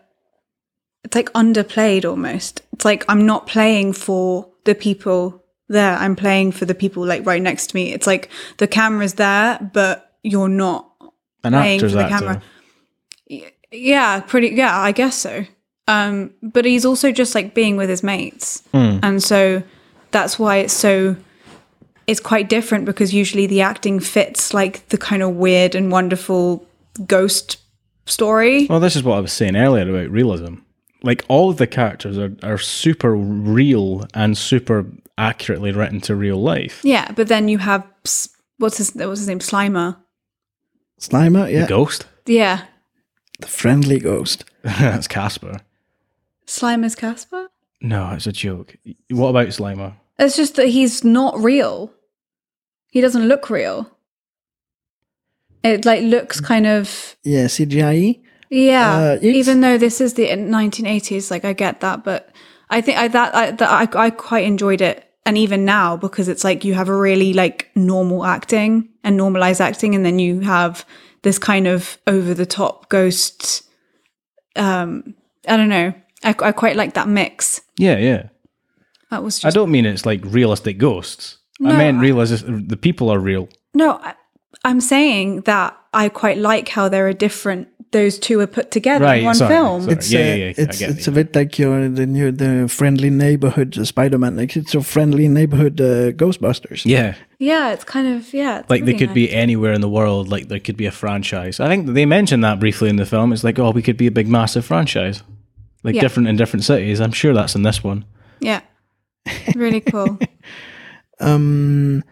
[1.03, 2.61] it's like underplayed almost.
[2.73, 5.97] It's like I'm not playing for the people there.
[5.97, 7.93] I'm playing for the people like right next to me.
[7.93, 10.89] It's like the camera's there, but you're not
[11.43, 12.17] An playing for the actor.
[12.19, 12.41] camera.
[13.71, 14.49] Yeah, pretty.
[14.49, 15.45] Yeah, I guess so.
[15.91, 19.61] Um, but he's also just like being with his mates, and so
[20.11, 21.15] that's why it's so.
[22.07, 26.65] It's quite different because usually the acting fits like the kind of weird and wonderful
[27.05, 27.57] ghost
[28.05, 28.67] story.
[28.67, 30.55] Well, this is what I was saying earlier about realism.
[31.03, 34.85] Like all of the characters are, are super real and super
[35.17, 36.81] accurately written to real life.
[36.83, 37.87] Yeah, but then you have
[38.57, 39.97] what's his what's his name Slimer.
[40.99, 42.05] Slimer, yeah, The ghost?
[42.25, 42.65] Yeah,
[43.39, 44.43] the friendly ghost.
[44.63, 45.59] That's Casper.
[46.51, 47.47] Slimer's Casper.
[47.81, 48.75] No, it's a joke.
[49.09, 49.93] What about Slimer?
[50.19, 51.91] It's just that he's not real.
[52.91, 53.89] He doesn't look real.
[55.63, 58.21] It like looks kind of Yeah, CGI.
[58.49, 62.29] Yeah, Uh, even though this is the 1980s, like I get that, but
[62.69, 66.27] I think I that I that I, I quite enjoyed it, and even now because
[66.27, 70.41] it's like you have a really like normal acting and normalized acting, and then you
[70.41, 70.85] have
[71.21, 73.63] this kind of over the top ghost.
[74.57, 75.15] Um,
[75.47, 75.93] I don't know.
[76.23, 77.61] I, I quite like that mix.
[77.77, 78.23] Yeah, yeah.
[79.09, 81.37] That was I don't mean it's like realistic ghosts.
[81.61, 82.67] I No, meant I- realistic.
[82.67, 83.47] The people are real.
[83.73, 83.93] no.
[84.01, 84.13] I,
[84.63, 87.67] I'm saying that I quite like how there are different.
[87.91, 89.81] Those two are put together Right, in one sorry, film.
[89.81, 89.93] sorry.
[89.95, 93.09] It's Yeah, uh, yeah, yeah, it's it's a bit like your the new the friendly
[93.09, 94.37] neighborhood Spider-Man.
[94.37, 96.85] Like it's a friendly neighborhood uh, Ghostbusters.
[96.85, 97.15] Yeah.
[97.39, 98.59] Yeah, it's kind of yeah.
[98.59, 99.15] it's Like they could nice.
[99.15, 100.29] be anywhere in the world.
[100.29, 101.59] Like there could be a franchise.
[101.59, 103.33] I think they mentioned that briefly in the film.
[103.33, 105.23] It's like, oh, we could be a big, massive franchise.
[105.83, 106.01] Like Yeah.
[106.01, 106.99] different in different cities.
[106.99, 108.05] I'm sure that's in this one.
[108.39, 108.61] Yeah.
[109.55, 110.17] Really cool.
[111.19, 112.03] Um,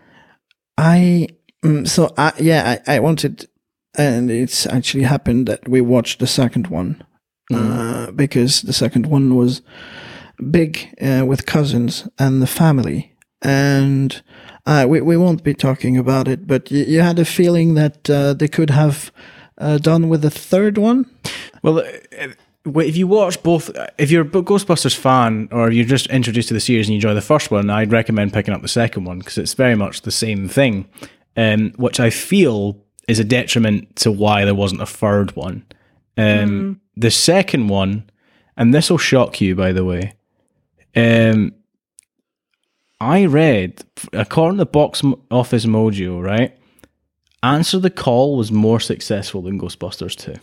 [0.77, 1.29] I
[1.65, 3.47] mm, so I yeah I, I wanted,
[3.97, 7.03] and it's actually happened that we watched the second one,
[7.51, 9.61] uh, because the second one was
[10.51, 14.21] big uh, with cousins and the family, and
[14.67, 18.07] uh, we we won't be talking about it, but you, you had a feeling that
[18.09, 19.11] uh, they could have
[19.57, 21.05] uh, done with the third one.
[21.63, 21.83] Well, uh,
[22.21, 22.27] uh,
[22.65, 26.59] if you watch both, if you're a Ghostbusters fan or you're just introduced to the
[26.59, 29.37] series and you enjoy the first one, I'd recommend picking up the second one because
[29.37, 30.87] it's very much the same thing,
[31.37, 35.65] um, which I feel is a detriment to why there wasn't a third one.
[36.17, 38.09] Um, The second one,
[38.57, 40.13] and this will shock you, by the way.
[40.95, 41.53] Um,
[42.99, 45.01] I read, according to Box
[45.31, 46.57] Office Mojo, right?
[47.41, 50.35] Answer the Call was more successful than Ghostbusters 2.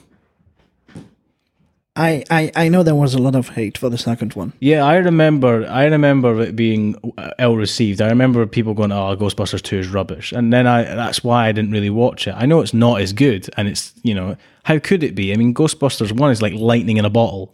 [1.97, 4.53] I, I, I know there was a lot of hate for the second one.
[4.61, 5.67] Yeah, I remember.
[5.67, 8.01] I remember it being uh, ill received.
[8.03, 10.83] I remember people going, "Oh, Ghostbusters Two is rubbish," and then I.
[10.83, 12.35] That's why I didn't really watch it.
[12.37, 15.33] I know it's not as good, and it's you know how could it be?
[15.33, 17.53] I mean, Ghostbusters One is like lightning in a bottle.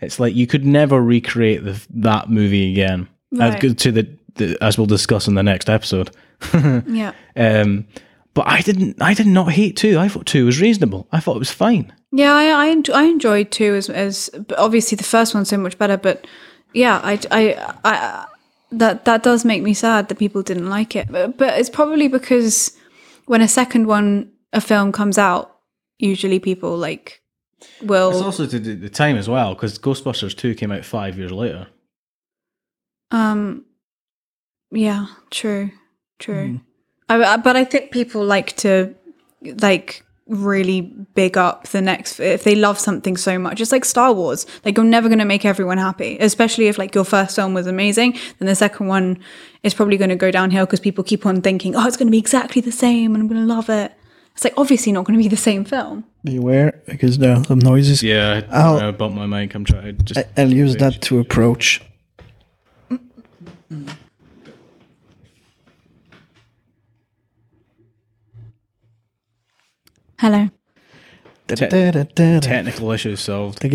[0.00, 3.08] It's like you could never recreate the, that movie again.
[3.40, 3.60] As Right.
[3.60, 6.10] good to the, the as we'll discuss in the next episode.
[6.86, 7.12] Yeah.
[7.36, 7.86] Um,
[8.34, 9.00] but I didn't.
[9.00, 9.98] I did not hate two.
[9.98, 11.06] I thought two was reasonable.
[11.12, 11.92] I thought it was fine.
[12.12, 15.96] Yeah, I I, I enjoyed two as as obviously the first one's so much better,
[15.96, 16.26] but
[16.72, 18.26] yeah, I, I I
[18.72, 21.10] that that does make me sad that people didn't like it.
[21.10, 22.76] But, but it's probably because
[23.26, 25.56] when a second one a film comes out,
[25.98, 27.22] usually people like
[27.82, 28.10] will.
[28.10, 31.32] It's also to do the time as well because Ghostbusters Two came out five years
[31.32, 31.68] later.
[33.10, 33.64] um
[34.70, 35.70] yeah, true.
[36.18, 36.60] True.
[36.60, 36.73] I,
[37.08, 38.94] I- but I think people like to
[39.60, 40.80] like really
[41.14, 44.74] big up the next if they love something so much it's like star wars like
[44.74, 48.12] you're never going to make everyone happy especially if like your first film was amazing
[48.38, 49.18] then the second one
[49.62, 52.10] is probably going to go downhill because people keep on thinking oh it's going to
[52.10, 53.92] be exactly the same and i'm going to love it
[54.32, 57.58] it's like obviously not going to be the same film Beware, because there are some
[57.58, 58.02] noises.
[58.02, 59.54] Yeah, I, I'll- I bumped my mic.
[59.54, 60.18] I'm trying to just.
[60.38, 61.82] I- I'll use that to approach.
[62.90, 62.98] Mm,
[63.70, 63.96] mm, mm.
[70.24, 70.48] Hello
[71.46, 73.60] technical issues solved.
[73.60, 73.68] So,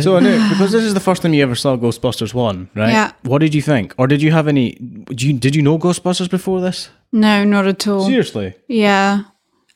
[0.00, 2.90] So, because this is the first time you ever saw Ghostbusters one, right?
[2.90, 3.12] Yeah.
[3.22, 4.72] What did you think, or did you have any?
[5.08, 6.88] Did you did you know Ghostbusters before this?
[7.12, 8.54] no not at all Seriously?
[8.68, 9.24] Yeah.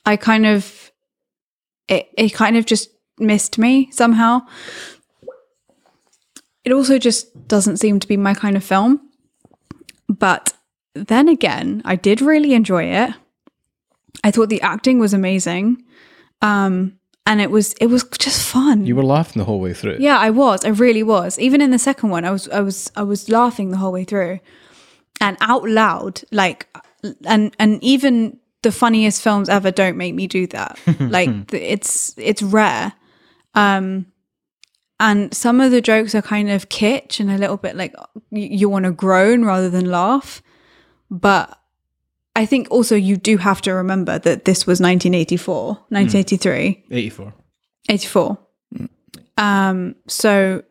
[0.06, 0.90] I kind of
[1.88, 2.88] it it kind of just
[3.18, 4.40] missed me somehow.
[6.64, 9.00] It also just doesn't seem to be my kind of film.
[10.08, 10.54] But
[10.94, 13.10] then again, I did really enjoy it.
[14.24, 15.84] I thought the acting was amazing.
[16.42, 18.86] Um and it was it was just fun.
[18.86, 19.96] You were laughing the whole way through.
[19.98, 20.64] Yeah, I was.
[20.64, 21.38] I really was.
[21.38, 24.04] Even in the second one, I was I was I was laughing the whole way
[24.04, 24.38] through.
[25.20, 26.68] And out loud, like
[27.24, 30.78] and and even the funniest films ever don't make me do that.
[31.00, 32.92] like it's it's rare.
[33.54, 34.06] Um
[34.98, 37.94] and some of the jokes are kind of kitsch and a little bit like
[38.30, 40.42] you, you want to groan rather than laugh.
[41.10, 41.58] But
[42.36, 46.84] I think also you do have to remember that this was 1984, 1983.
[46.90, 47.32] Eighty four.
[47.88, 48.38] 84.
[49.38, 50.62] Um, so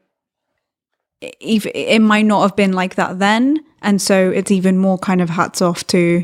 [1.21, 3.59] if, it might not have been like that then.
[3.81, 6.23] And so it's even more kind of hats off to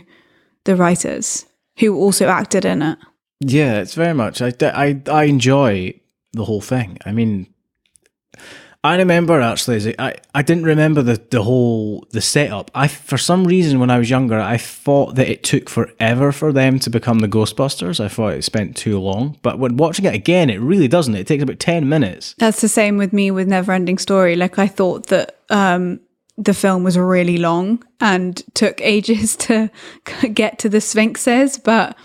[0.65, 1.45] the writers
[1.79, 2.97] who also acted in it.
[3.39, 4.41] Yeah, it's very much.
[4.41, 5.99] I, I, I enjoy
[6.33, 6.99] the whole thing.
[7.05, 7.51] I mean,
[8.83, 12.71] I remember actually, I, I didn't remember the, the whole the setup.
[12.73, 16.51] I for some reason when I was younger, I thought that it took forever for
[16.51, 18.03] them to become the Ghostbusters.
[18.03, 19.37] I thought it spent too long.
[19.43, 21.13] But when watching it again, it really doesn't.
[21.13, 22.33] It takes about ten minutes.
[22.39, 24.35] That's the same with me with Neverending Story.
[24.35, 25.99] Like I thought that um,
[26.37, 29.69] the film was really long and took ages to
[30.33, 31.95] get to the Sphinxes, but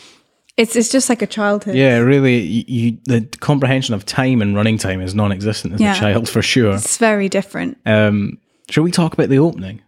[0.57, 1.75] it's it's just like a childhood.
[1.77, 5.95] Yeah, really, you, you the comprehension of time and running time is non-existent as Yeah.
[5.95, 6.75] a child for sure.
[6.75, 7.79] It's very different.
[7.87, 8.39] Um,
[8.71, 9.83] shall we talk about the opening?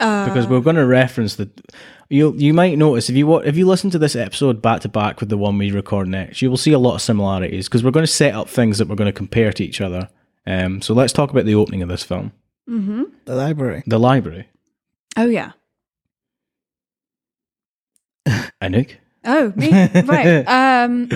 [0.00, 1.48] Uh, because we're going to reference the.
[2.10, 4.88] You you might notice if you wa- if you listen to this episode back to
[4.88, 7.82] back with the one we record next, you will see a lot of similarities because
[7.82, 10.10] we're going to set up things that we're going to compare to each other.
[10.46, 12.32] Um, so let's talk about the opening of this film,
[12.68, 13.04] mhm.
[13.24, 13.82] The library.
[13.86, 14.48] the library.
[15.16, 15.52] Oh yeah.
[18.62, 19.70] Anouk, Oh, me.
[20.04, 20.44] right.
[20.44, 21.08] Um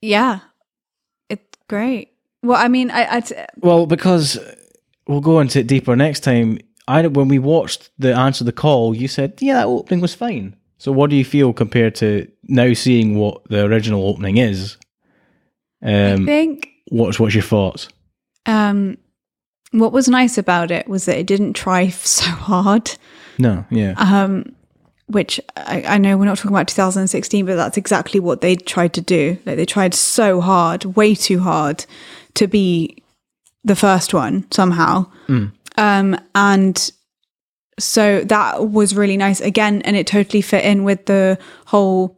[0.00, 0.40] Yeah.
[1.28, 2.12] It's great.
[2.42, 4.38] Well, I mean, I, I well, because
[5.06, 6.58] we'll go into it deeper next time.
[6.86, 10.56] I when we watched the answer the call, you said yeah, that opening was fine.
[10.78, 14.76] So what do you feel compared to now seeing what the original opening is?
[15.82, 17.88] Um, think what's what's your thoughts?
[18.46, 18.96] um
[19.72, 22.92] what was nice about it was that it didn't try so hard.
[23.38, 23.94] No, yeah.
[23.98, 24.54] Um
[25.08, 28.92] which I, I know we're not talking about 2016, but that's exactly what they tried
[28.94, 29.38] to do.
[29.44, 31.84] Like they tried so hard, way too hard,
[32.34, 33.02] to be
[33.64, 35.06] the first one somehow.
[35.76, 36.90] Um, and
[37.78, 42.16] so that was really nice again, and it totally fit in with the whole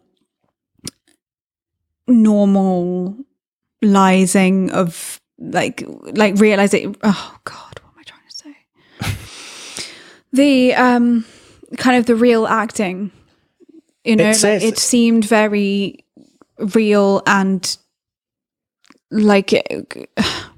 [2.08, 8.54] normalizing of like like realizing oh god what am i trying to say
[10.32, 11.24] the um
[11.78, 13.10] kind of the real acting
[14.04, 16.04] you know It like, it seemed very
[16.58, 17.76] real and
[19.10, 20.08] like it,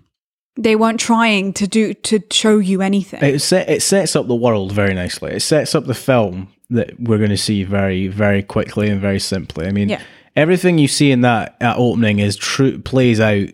[0.57, 4.35] they weren't trying to do to show you anything It set, it sets up the
[4.35, 5.33] world very nicely.
[5.33, 9.19] It sets up the film that we're going to see very very quickly and very
[9.19, 9.67] simply.
[9.67, 10.03] I mean, Yeah.
[10.37, 13.49] everything you see in that, that opening is true plays out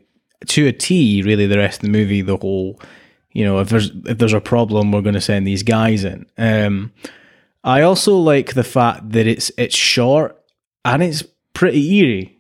[0.47, 1.23] to a T.
[1.23, 2.81] Really, the rest of the movie, the whole,
[3.33, 6.27] you know, if there's if there's a problem, we're going to send these guys in.
[6.37, 6.93] Um,
[7.65, 10.41] I also like the fact that it's it's short
[10.85, 11.23] and it's
[11.55, 12.39] pretty eerie.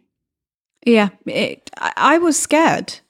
[0.86, 3.00] yeah it, I, was scared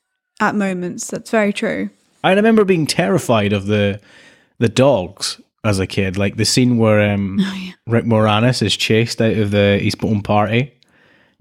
[0.41, 1.91] at moments that's very true
[2.25, 4.01] I remember being terrified of the
[4.59, 7.39] the dogs as a kid, like the scene where um,
[7.87, 10.75] Rick Moranis is chased out of the own party.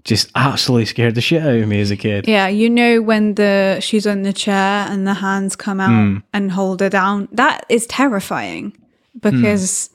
[0.04, 2.28] Just absolutely scared the shit out of me as a kid.
[2.28, 6.52] Yeah, you know when the she's on the chair and the hands come out and
[6.52, 7.28] hold her down.
[7.32, 8.76] That is terrifying
[9.20, 9.90] because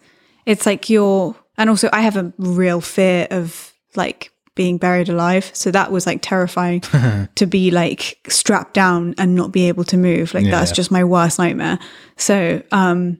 [0.45, 5.49] it's like you're and also I have a real fear of like being buried alive.
[5.53, 6.81] So that was like terrifying
[7.35, 10.33] to be like strapped down and not be able to move.
[10.33, 11.79] Like that's just my worst nightmare.
[12.17, 13.19] So um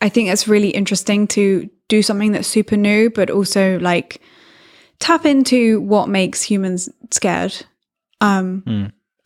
[0.00, 4.20] I think it's really interesting to do something that's super new, but also like
[4.98, 7.54] tap into what makes humans scared
[8.22, 8.62] um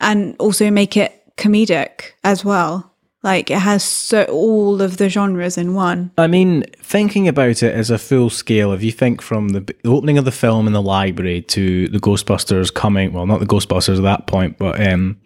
[0.01, 2.90] and also make it comedic as well
[3.23, 7.75] like it has so all of the genres in one I mean, thinking about it
[7.75, 10.83] as a full scale, if you think from the, opening of the film in the
[10.83, 15.21] library to the Ghostbusters coming, well, not the Ghostbusters at that point, but um,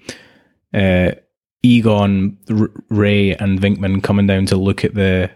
[0.73, 1.13] uh,
[1.63, 5.31] Egon, R- Ray, and Venkman coming down to look at the,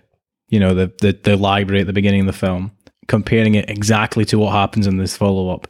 [0.49, 2.73] you know, the, the the library at the beginning of the film,
[3.07, 5.67] comparing it exactly to what happens in this follow up.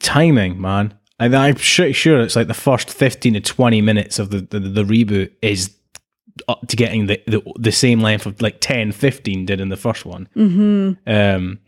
[0.00, 0.94] Timing, man.
[1.20, 4.58] And I'm pretty sure it's like the first fifteen to twenty minutes of the the,
[4.58, 5.76] the reboot is
[6.48, 9.76] up to getting the, the the same length of like 10 15 did in the
[9.76, 10.28] first one.
[10.34, 10.92] Mm-hmm.
[11.06, 11.58] um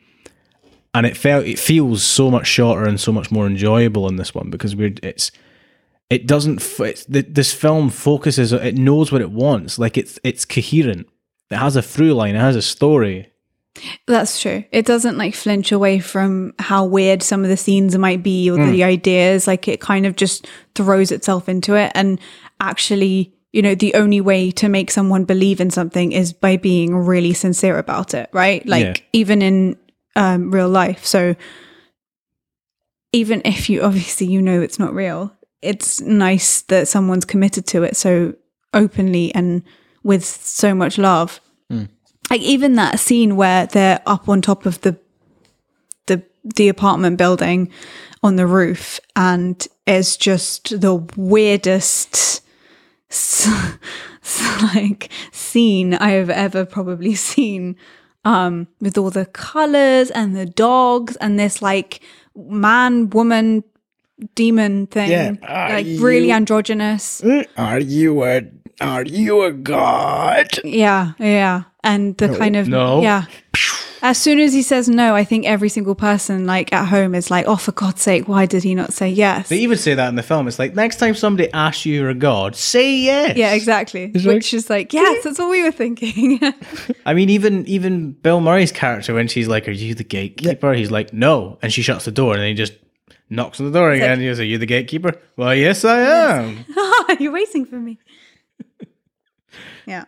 [0.94, 4.34] and it felt it feels so much shorter and so much more enjoyable in this
[4.34, 5.30] one because we're it's
[6.10, 9.78] it doesn't f- it's, th- this film focuses it knows what it wants.
[9.78, 11.08] Like it's it's coherent.
[11.50, 12.36] It has a through line.
[12.36, 13.31] It has a story
[14.06, 14.64] that's true.
[14.70, 18.56] It doesn't like flinch away from how weird some of the scenes might be or
[18.56, 18.70] Hmm.
[18.70, 21.90] the ideas like it kind of just throws itself into it.
[21.94, 22.20] And
[22.60, 26.96] actually you know the only way to make someone believe in something is by being
[26.96, 28.64] really sincere about it right?
[28.66, 28.94] Like Yeah.
[29.12, 29.76] even in
[30.16, 31.04] um, real life.
[31.06, 31.34] So
[33.12, 37.82] even if you obviously you know it's not real it's nice that someone's committed to
[37.84, 38.34] it so
[38.74, 39.62] openly and
[40.02, 41.40] with so much love
[42.30, 44.96] like even that scene where they're up on top of the
[46.06, 46.22] the
[46.56, 47.70] the apartment building
[48.22, 52.40] on the roof and it's just the weirdest
[54.74, 57.76] like scene I have ever probably seen
[58.24, 62.00] um with all the colors and the dogs and this like
[62.36, 63.64] man woman
[64.36, 65.32] demon thing Yeah.
[65.68, 67.22] Like really androgynous
[67.56, 68.42] Are you a
[68.80, 70.48] are you a god?
[70.64, 73.02] yeah yeah and the kind of No.
[73.02, 73.24] yeah.
[74.04, 77.30] As soon as he says no i think every single person like at home is
[77.30, 79.48] like oh for god's sake why did he not say yes?
[79.48, 80.48] They even say that in the film.
[80.48, 83.36] It's like next time somebody asks you you're a god say yes.
[83.36, 84.10] Yeah exactly.
[84.12, 86.40] Like- which is like yes that's what we were thinking.
[87.06, 90.90] I mean, even even Bill Murray's character when she's like, "Are you the gatekeeper?" He's
[90.90, 92.72] like, "No," and she shuts the door, and then he just
[93.30, 94.12] knocks on the door again.
[94.12, 96.64] and He goes, "Are you the gatekeeper?" Well, yes, I am.
[97.20, 97.98] you're waiting for me.
[99.86, 100.04] Yeah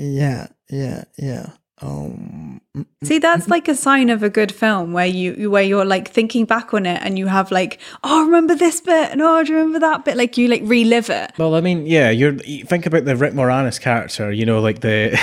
[0.00, 1.50] Yeah, yeah, yeah.
[1.82, 3.52] Um, mm, mm, See, that's mm-hmm.
[3.52, 6.74] like a sign of a good film where you you- where you're like thinking back
[6.74, 9.78] on it and you have like, oh, remember this bit and oh, do you remember
[9.80, 10.16] that bit?
[10.16, 11.32] Like you like relive it.
[11.38, 14.80] Well, I mean, yeah, you're you think about the Rick Moranis character, you know, like
[14.80, 15.18] the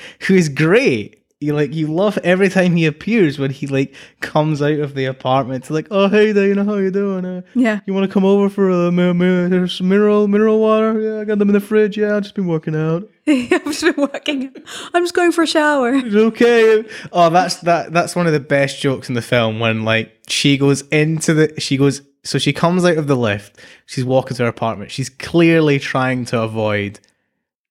[0.26, 1.21] who is great.
[1.42, 5.04] You like you love every time he appears when he like comes out of the
[5.06, 7.24] apartment to like, oh hey Dana, how you doing?
[7.24, 7.80] Uh, Yeah.
[7.86, 11.00] you want to come over for a mi- mi- there's some mineral mineral water?
[11.00, 11.98] Yeah, I got them in the fridge.
[11.98, 13.08] Yeah, I've just been working out.
[13.26, 14.54] I've just been working.
[14.94, 15.92] I'm just going for a shower.
[15.94, 16.84] It's okay.
[17.12, 17.92] Oh, that's that.
[17.92, 21.60] That's one of the best jokes in the film when like she goes into the
[21.60, 23.58] she goes so she comes out of the lift.
[23.86, 24.90] She's walking to her apartment.
[24.92, 27.00] She's clearly trying to avoid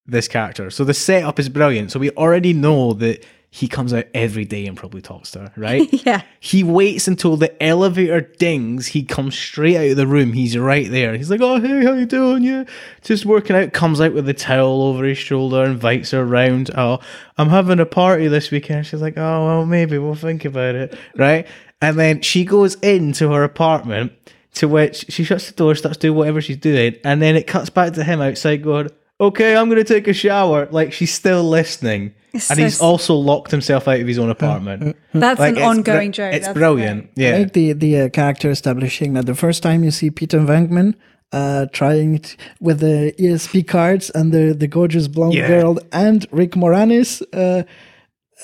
[0.06, 0.70] this character.
[0.70, 1.92] So the setup is brilliant.
[1.92, 3.24] So we already know that
[3.54, 5.88] he comes out every day and probably talks to her, right?
[6.06, 6.22] Yeah.
[6.40, 8.88] He waits until the elevator dings.
[8.88, 10.32] He comes straight out of the room.
[10.34, 11.16] He's right there.
[11.16, 12.44] He's like, "Oh, hey, how you doing?
[12.44, 12.64] Yeah,
[13.02, 16.72] just working out." Comes out with the towel over his shoulder, invites her around.
[16.76, 17.00] Oh,
[17.38, 18.88] I'm having a party this weekend.
[18.88, 21.46] She's like, "Oh, well, maybe we'll think about it." Right?
[21.82, 24.14] And then she goes into her apartment,
[24.56, 27.70] to which she shuts the door, starts doing whatever she's doing, and then it cuts
[27.70, 28.90] back to him outside going,
[29.22, 32.76] "Okay, I'm going to take a shower." Like she's still listening, It's and so he's
[32.76, 34.96] s- also locked himself out of his own apartment.
[35.14, 36.34] That's Like, an ongoing br- joke.
[36.34, 37.06] It's That's brilliant.
[37.18, 37.38] I Yeah.
[37.38, 40.96] like the the uh, character establishing that the first time you see Peter Venkman
[41.34, 45.48] uh, trying it with the ESP cards and the the gorgeous blonde Yeah.
[45.48, 47.22] girl and Rick Moranis.
[47.34, 47.64] Uh,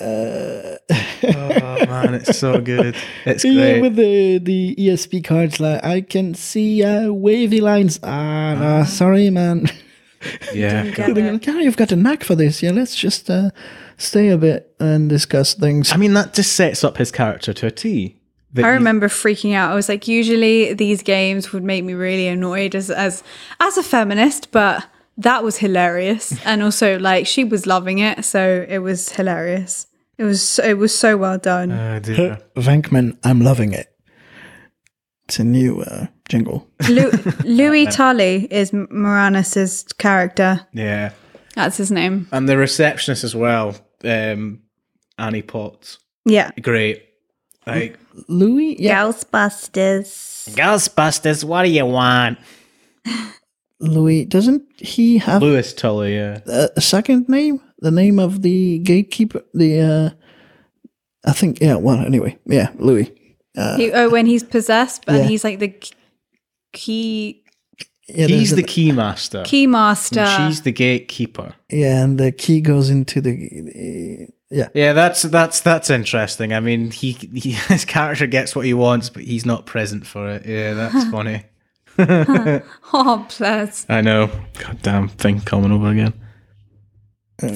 [0.00, 2.94] oh man, it's so good.
[3.26, 7.98] It's yeah, with the the ESP cards, like I can see uh, wavy lines.
[8.04, 9.66] Ah, no, sorry, man.
[10.52, 10.90] yeah.
[10.90, 11.46] Get it.
[11.46, 12.62] yeah, you've got a knack for this.
[12.62, 13.50] Yeah, let's just uh,
[13.96, 15.92] stay a bit and discuss things.
[15.92, 18.16] I mean, that just sets up his character to a T.
[18.54, 19.70] That I you- remember freaking out.
[19.72, 23.22] I was like, usually these games would make me really annoyed as as
[23.60, 24.86] as a feminist, but
[25.18, 26.34] that was hilarious.
[26.44, 29.86] and also like she was loving it, so it was hilarious.
[30.16, 31.70] It was it was so well done.
[31.70, 32.38] Oh, dear.
[32.56, 33.86] Venkman, I'm loving it.
[35.26, 36.68] It's a new uh, jingle.
[36.88, 37.10] Lu-
[37.44, 40.66] Louis Tully is M- Moranis' character.
[40.72, 41.12] yeah.
[41.54, 42.28] That's his name.
[42.30, 43.74] And the receptionist as well,
[44.04, 44.60] um,
[45.18, 45.98] Annie Potts.
[46.24, 46.52] Yeah.
[46.62, 47.02] Great.
[47.66, 47.98] Like,
[48.28, 50.48] Louis, yeah, Ghostbusters.
[50.54, 52.38] Ghostbusters, what do you want?
[53.80, 54.24] Louis.
[54.24, 56.38] Doesn't he have Lewis Tully, yeah.
[56.46, 57.60] a, a second name?
[57.80, 59.42] The name of the gatekeeper?
[59.54, 60.10] The uh,
[61.24, 61.74] I think yeah.
[61.76, 63.12] Well, anyway, yeah, Louis.
[63.76, 65.22] He, oh, when he's possessed, but Yeah.
[65.24, 65.90] he's like the k-
[66.72, 67.42] key
[68.08, 69.42] Yeah, He's the a- key master.
[69.44, 70.20] key master.
[70.20, 71.54] And she's the gatekeeper.
[71.70, 74.68] yeah, and the key goes into the, the yeah.
[74.74, 76.54] Yeah, that's that's that's interesting.
[76.54, 80.28] I mean, he, he his character gets what he wants, but he's not present for
[80.30, 80.46] it.
[80.46, 81.44] Yeah, that's funny.
[81.98, 83.84] oh, bless.
[83.90, 84.30] I know.
[84.58, 86.14] God damn thing coming over again.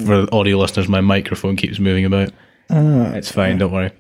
[0.05, 2.31] For audio listeners, my microphone keeps moving about.
[2.71, 3.91] Ah, It's fine, don't worry.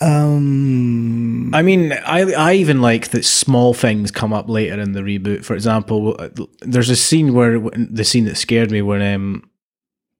[0.00, 5.00] Um, I mean, I I even like that small things come up later in the
[5.00, 5.44] reboot.
[5.44, 6.16] For example,
[6.60, 9.50] there's a scene where the scene that scared me when um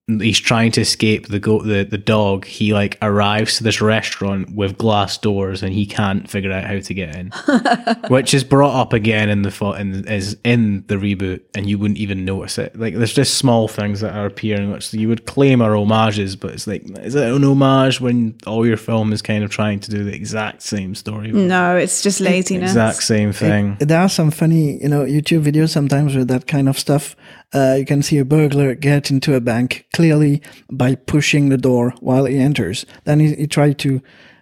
[0.07, 2.45] he's trying to escape the go the the dog.
[2.45, 6.79] He like arrives to this restaurant with glass doors and he can't figure out how
[6.79, 7.31] to get in,
[8.07, 11.77] which is brought up again in the fo- in is in the reboot, and you
[11.77, 12.77] wouldn't even notice it.
[12.79, 16.51] Like there's just small things that are appearing, which you would claim are homages, but
[16.51, 19.91] it's like is it an homage when all your film is kind of trying to
[19.91, 21.31] do the exact same story?
[21.31, 22.71] No, it's just laziness.
[22.71, 23.75] Exact same thing.
[23.79, 27.15] there are some funny, you know, YouTube videos sometimes with that kind of stuff.
[27.53, 31.93] Uh, you can see a burglar get into a bank clearly by pushing the door
[32.01, 32.85] while he enters.
[33.05, 34.01] Then he, he tried to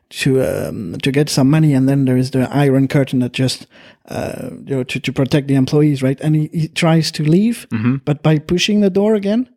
[0.10, 3.68] to um, to get some money, and then there is the iron curtain that just
[4.08, 6.20] uh, you know to, to protect the employees, right?
[6.22, 7.68] And he, he tries to leave,
[8.06, 9.50] but by pushing the door again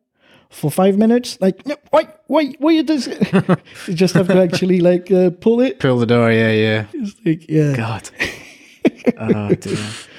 [0.51, 3.07] for five minutes, like no, wait, wait, wait, this
[3.86, 5.78] you just have to actually like uh, pull it.
[5.80, 6.86] Pull the door, yeah, yeah.
[6.94, 7.76] It's like, yeah.
[7.76, 8.11] God.
[9.18, 9.76] oh dear.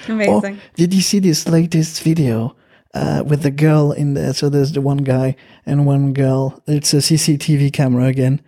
[0.07, 0.59] Oh, Amazing.
[0.75, 2.55] did you see this latest video
[2.93, 4.33] uh, with the girl in there?
[4.33, 5.35] So there's the one guy
[5.65, 6.61] and one girl.
[6.67, 8.41] It's a CCTV camera again,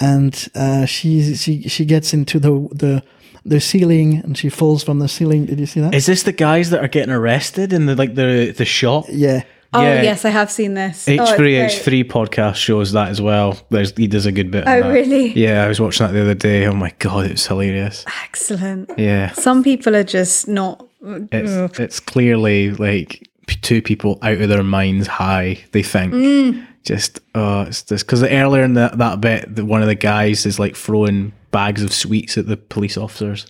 [0.00, 3.02] and uh, she she she gets into the the
[3.44, 5.46] the ceiling and she falls from the ceiling.
[5.46, 5.94] Did you see that?
[5.94, 9.06] Is this the guys that are getting arrested in the like the the shop?
[9.08, 9.42] yeah.
[9.72, 10.02] Oh, Yeah.
[10.02, 11.08] yes, I have seen this.
[11.08, 11.70] Oh, it's H3 great.
[11.70, 13.58] H3 podcast shows that as well.
[13.68, 14.64] There's he does a good bit.
[14.66, 14.88] Oh, that.
[14.88, 15.32] really?
[15.32, 16.66] Yeah, I was watching that the other day.
[16.66, 18.04] Oh my god, it's hilarious.
[18.24, 18.90] Excellent.
[18.96, 20.86] Yeah, Some people are just not.
[21.02, 25.64] it's it's clearly like p- two people out of their minds high.
[25.72, 26.66] They think Mm.
[26.84, 30.58] just oh, it's just because earlier in that that bit, one of the guys is
[30.58, 33.46] like throwing bags of sweets at the police officers.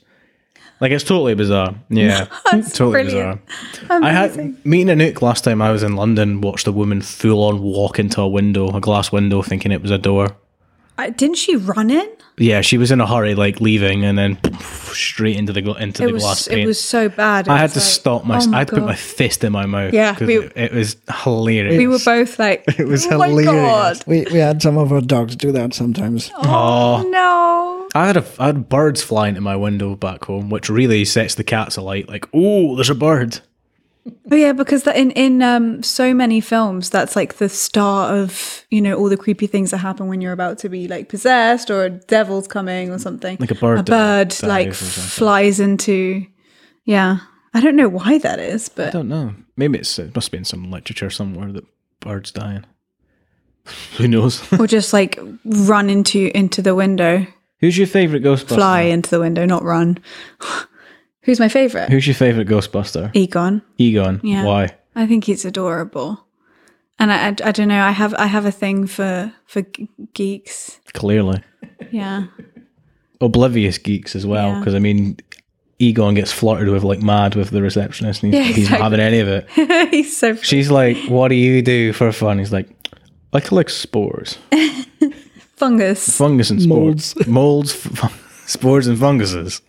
[0.78, 1.74] Like it's totally bizarre.
[1.88, 3.40] Yeah, totally brilliant.
[3.80, 4.02] bizarre.
[4.02, 6.42] I had meeting Anouk last time I was in London.
[6.42, 9.90] Watched a woman full on walk into a window, a glass window, thinking it was
[9.90, 10.36] a door.
[10.98, 12.08] Uh, didn't she run in?
[12.38, 14.38] Yeah, she was in a hurry, like leaving, and then
[14.90, 16.22] straight into the gla- into It the was.
[16.22, 17.46] glass It was so bad.
[17.46, 18.38] It I had to like, stop my.
[18.38, 19.94] oh I had to put my fist in my mouth.
[19.94, 21.78] Yeah, we- it, it was hilarious.
[21.78, 23.54] We were both like, It was oh my hilarious.
[23.54, 24.04] God.
[24.06, 26.30] We we had some of our dogs do that sometimes.
[26.36, 27.88] Oh, no.
[27.98, 31.34] I had a, I had birds flying to my window back home, which really sets
[31.36, 32.06] the cats alight.
[32.08, 33.40] Like, oh, there's a bird.
[34.30, 38.64] Oh yeah, because that in in um so many films, that's like the start of
[38.70, 41.70] you know all the creepy things that happen when you're about to be like possessed
[41.70, 43.36] or a devil's coming or something.
[43.40, 46.24] Like a bird A bird like flies into.
[46.84, 47.18] Yeah,
[47.52, 49.34] I don't know why that is, but I don't know.
[49.56, 51.64] Maybe it's it must be in some literature somewhere that
[52.00, 52.64] birds dying.
[53.96, 54.40] Who knows?
[54.52, 57.26] or just like run into into the window,
[57.60, 58.54] Who's your favorite Ghostbuster?
[58.54, 59.98] fly into the window, not run.
[61.26, 61.90] Who's my favorite?
[61.90, 63.10] Who's your favorite Ghostbuster?
[63.14, 63.60] Egon.
[63.78, 64.20] Egon.
[64.22, 64.44] Yeah.
[64.44, 64.70] Why?
[64.94, 66.24] I think he's adorable.
[66.98, 67.82] And I, I, I don't know.
[67.82, 70.80] I have I have a thing for for g- geeks.
[70.94, 71.42] Clearly.
[71.90, 72.28] Yeah.
[73.20, 74.48] Oblivious geeks as well.
[74.52, 74.58] Yeah.
[74.60, 75.18] Because, I mean,
[75.78, 79.00] Egon gets flirted with like mad with the receptionist and he's, Yeah, he's not having
[79.00, 79.48] any of it.
[79.90, 82.38] he's so She's like, What do you do for fun?
[82.38, 82.68] He's like,
[83.32, 84.38] I collect spores.
[85.56, 86.16] fungus.
[86.16, 87.14] Fungus and spores.
[87.26, 89.60] Molds, f- spores, and funguses.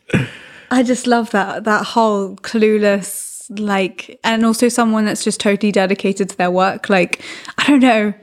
[0.71, 6.29] I just love that that whole clueless like, and also someone that's just totally dedicated
[6.29, 6.89] to their work.
[6.89, 7.21] Like,
[7.57, 8.13] I don't know.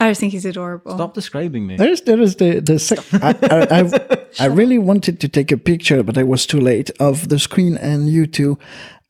[0.00, 0.94] I just think he's adorable.
[0.94, 1.76] Stop describing me.
[1.76, 5.56] There's there is the the sec- I, I, I, I really wanted to take a
[5.56, 8.58] picture, but I was too late of the screen and you two.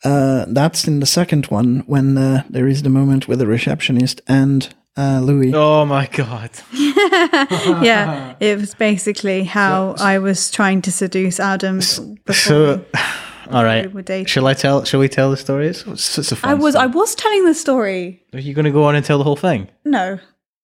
[0.05, 4.20] Uh, that's in the second one when uh, there is the moment with the receptionist
[4.26, 5.53] and uh, Louis.
[5.55, 6.51] Oh my god.
[6.72, 12.84] yeah, it was basically how I was trying to seduce Adam before So,
[13.51, 13.86] all right.
[13.86, 14.26] we were dating.
[14.26, 14.84] Shall I tell?
[14.84, 15.68] Shall we tell the story?
[15.68, 16.95] It's, it's, it's a fun I was I story.
[17.01, 18.22] was telling the story.
[18.32, 19.68] Are you going to go on and tell the whole thing?
[19.84, 20.18] No,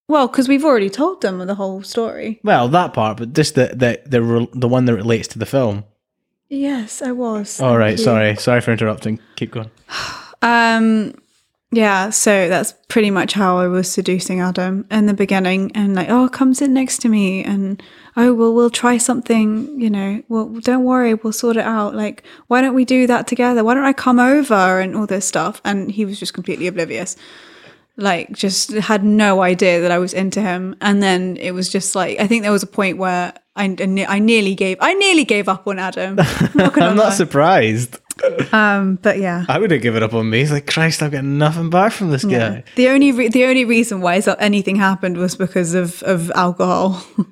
[0.08, 2.40] well, because we've already told them the whole story.
[2.42, 5.46] Well, that part, but just the the the re- the one that relates to the
[5.46, 5.84] film.
[6.50, 7.60] Yes, I was.
[7.60, 7.88] All right.
[7.88, 8.04] Thank you.
[8.04, 8.36] Sorry.
[8.36, 9.20] Sorry for interrupting.
[9.36, 9.70] Keep going.
[10.40, 11.14] Um,
[11.70, 16.08] yeah, so that's pretty much how I was seducing Adam in the beginning, and like,
[16.08, 17.82] oh, come sit next to me, and
[18.16, 20.22] oh, well, we'll try something, you know.
[20.28, 21.94] Well, don't worry, we'll sort it out.
[21.94, 23.64] Like, why don't we do that together?
[23.64, 25.60] Why don't I come over and all this stuff?
[25.64, 27.16] And he was just completely oblivious.
[27.98, 30.74] Like, just had no idea that I was into him.
[30.80, 33.66] And then it was just like, I think there was a point where I, I
[33.66, 36.14] ne- I nearly gave, I nearly gave up on Adam.
[36.54, 37.98] Not gonna I'm not surprised.
[38.52, 39.44] um, but yeah.
[39.48, 40.40] I would have given up on me.
[40.40, 42.64] It's like Christ, I've getting nothing back from this guy.
[42.76, 47.02] The only re- the only reason why so- anything happened was because of of alcohol.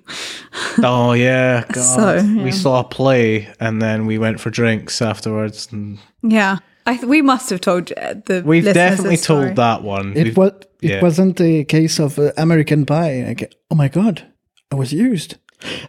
[0.82, 1.82] Oh yeah, God.
[1.82, 2.45] So, yeah.
[2.45, 5.68] we saw a play and then we went for drinks afterwards.
[5.72, 10.12] And yeah, I th- we must have told uh, the we've definitely told that one.
[10.16, 11.03] It We've- was it yeah.
[11.03, 13.24] wasn't a case of uh, American Pie.
[13.26, 14.26] Like, oh my god,
[14.70, 15.37] I was used.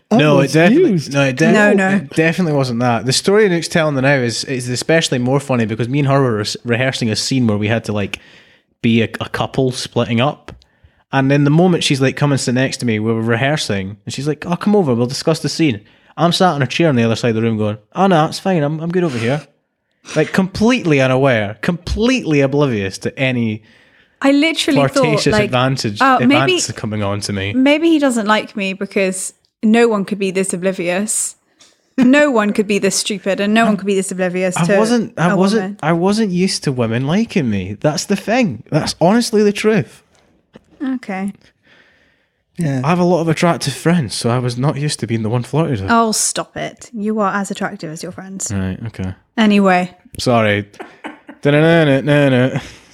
[0.09, 1.89] I No, it definitely no, it No, no.
[1.89, 3.05] it definitely wasn't that.
[3.05, 6.21] The story Nick's telling the now is is especially more funny because me and her
[6.21, 8.19] were re- rehearsing a scene where we had to like
[8.81, 10.51] be a, a couple splitting up,
[11.11, 13.97] and then the moment she's like, "Come and sit next to me," we were rehearsing,
[14.05, 15.83] and she's like, "Oh, come over, we'll discuss the scene."
[16.15, 18.07] I'm sat in a chair on the other side of the room, going, ah, "Oh
[18.07, 18.63] no, it's fine.
[18.63, 19.45] I'm I'm good over here."
[20.15, 23.63] Like completely unaware, completely oblivious to any
[24.21, 27.53] I literally thought like advantage oh, maybe coming on to me.
[27.53, 29.33] maybe he doesn't like me because
[29.63, 31.35] no one could be this oblivious.
[31.97, 34.55] no one could be this stupid, and no one could be this oblivious.
[34.55, 35.13] to I wasn't.
[35.19, 35.61] I a wasn't.
[35.61, 35.79] woman.
[35.81, 37.73] I wasn't used to women liking me.
[37.73, 38.63] That's the thing.
[38.71, 40.03] That's honestly the truth.
[40.81, 41.33] Okay.
[42.57, 45.21] Yeah, I have a lot of attractive friends, so I was not used to being
[45.21, 45.91] the one flirted with.
[45.91, 46.89] Oh, stop it!
[46.91, 48.51] You are as attractive as your friends.
[48.51, 48.79] Right.
[48.87, 49.13] Okay.
[49.37, 49.95] Anyway.
[50.17, 50.67] Sorry.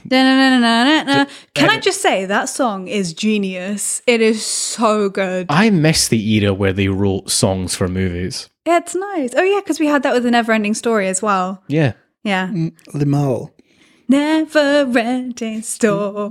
[0.09, 4.01] Can I just say that song is genius?
[4.07, 5.47] It is so good.
[5.49, 8.49] I miss the era where they wrote songs for movies.
[8.65, 9.33] Yeah, it's nice.
[9.35, 11.63] Oh yeah, because we had that with the Never Ending Story as well.
[11.67, 11.93] Yeah.
[12.23, 12.49] Yeah.
[12.93, 13.51] Limahl.
[14.07, 16.29] Never Ending Story.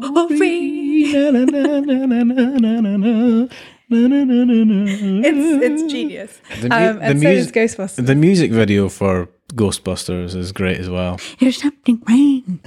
[3.95, 6.40] It's it's genius.
[6.61, 8.07] The mu- Um, and the so mus- is Ghostbusters.
[8.07, 11.18] The music video for Ghostbusters is great as well.
[11.38, 12.61] Here's something rain.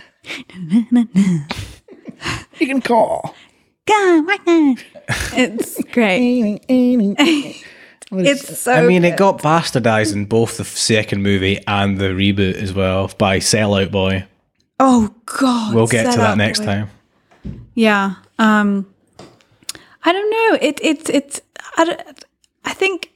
[2.60, 3.36] You can call.
[3.88, 6.60] It's great.
[8.12, 8.72] It's so.
[8.74, 13.12] I mean, it got bastardized in both the second movie and the reboot as well
[13.18, 14.26] by Sellout Boy.
[14.80, 15.74] Oh God.
[15.76, 16.66] We'll get to that next Boy.
[16.66, 16.90] time.
[17.74, 18.16] Yeah.
[18.40, 18.88] Um
[20.06, 20.58] I don't know.
[20.62, 21.42] It it it's
[21.78, 21.98] I,
[22.64, 23.12] I think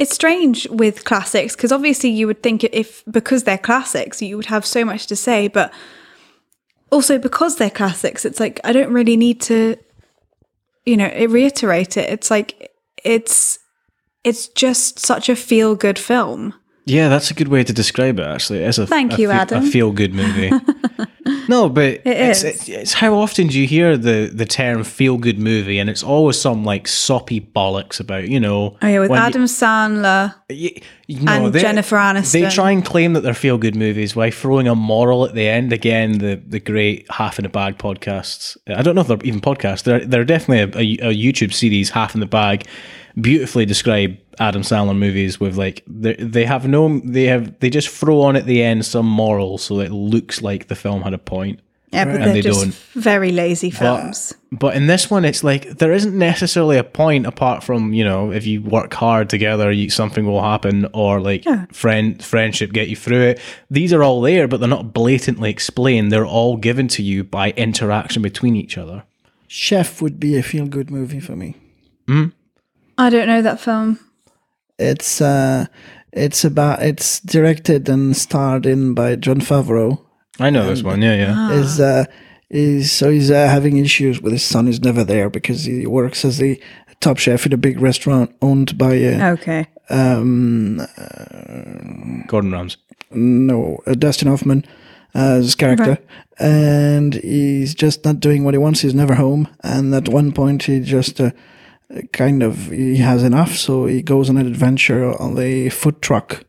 [0.00, 4.46] it's strange with classics because obviously you would think if because they're classics you would
[4.46, 5.70] have so much to say but
[6.90, 9.76] also because they're classics it's like I don't really need to
[10.86, 12.72] you know reiterate it it's like
[13.04, 13.58] it's
[14.24, 16.54] it's just such a feel good film
[16.86, 18.24] Yeah, that's a good way to describe it.
[18.26, 19.64] Actually, it's a Thank a you, fe- Adam.
[19.64, 20.50] A feel good movie.
[21.48, 22.44] no, but it's, is.
[22.44, 26.02] It's, it's how often do you hear the the term feel good movie, and it's
[26.02, 28.76] always some like soppy bollocks about you know.
[28.82, 32.32] oh yeah with when you- Adam Sandler Y- you know, and they- Jennifer Aniston.
[32.32, 35.46] They try and claim that they're feel good movies by throwing a moral at the
[35.48, 35.72] end.
[35.72, 38.56] Again, the the great Half in the Bag podcasts.
[38.68, 39.82] I don't know if they're even podcasts.
[39.84, 41.90] They're they're definitely a, a YouTube series.
[41.90, 42.66] Half in the Bag
[43.18, 47.88] beautifully describe Adam Sandler movies with like they they have no they have they just
[47.88, 51.14] throw on at the end some moral so that it looks like the film had
[51.14, 51.60] a point.
[51.92, 52.74] Yeah, but And they're they just don't.
[53.02, 54.32] very lazy films.
[54.52, 58.30] But in this one, it's like there isn't necessarily a point apart from you know
[58.30, 61.64] if you work hard together, you, something will happen, or like Yeah.
[61.72, 63.40] friend friendship get you through it.
[63.72, 66.12] These are all there, but they're not blatantly explained.
[66.12, 69.02] They're all given to you by interaction between each other.
[69.48, 71.56] Chef would be a feel good movie for me.
[72.06, 72.26] Hmm?
[73.00, 73.98] I don't know that film.
[74.78, 75.66] It's uh,
[76.12, 80.00] it's about it's directed and starred in by Jon Favreau.
[80.38, 81.52] I know this one, yeah, yeah.
[81.52, 82.04] Is uh,
[82.50, 84.66] is so he's uh, having issues with his son.
[84.66, 86.60] He's never there because he works as the
[87.00, 89.66] top chef in a big restaurant owned by uh, Okay.
[89.88, 90.78] um
[92.26, 92.76] Gordon Ramsay.
[93.10, 94.64] no uh, Dustin Hoffman
[95.14, 95.98] as his character,
[96.38, 98.80] and he's just not doing what he wants.
[98.82, 101.20] He's never home, and at one point he just.
[101.20, 101.30] Uh,
[102.12, 106.44] kind of he has enough so he goes on an adventure on a food truck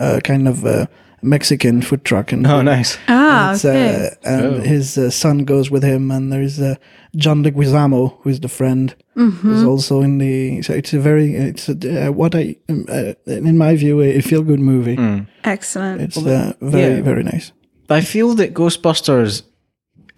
[0.00, 0.86] uh, kind of uh,
[1.22, 2.98] mexican food truck and Oh, nice.
[3.08, 4.08] Ah, It's, okay.
[4.24, 4.60] uh, and Oh.
[4.60, 6.74] his uh, son goes with him, and there's uh,
[7.16, 9.48] John Leguizamo, who's the friend, Mm-hmm.
[9.48, 10.62] who's also in the.
[10.62, 11.74] So it's a very, it's a,
[12.08, 14.96] uh, what I, um, uh, in my view, a feel good movie.
[15.42, 16.00] Excellent.
[16.02, 17.02] It's uh, very, yeah.
[17.02, 17.52] very nice.
[17.88, 19.42] I feel that Ghostbusters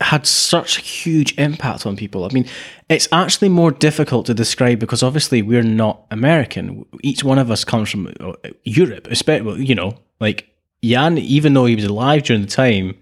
[0.01, 2.25] had such a huge impact on people.
[2.25, 2.47] I mean,
[2.89, 6.85] it's actually more difficult to describe because obviously we're not American.
[7.03, 8.33] Each one of us comes from uh,
[8.65, 10.49] Europe, especially, you know, like
[10.83, 12.97] Yann, even though he was alive during the time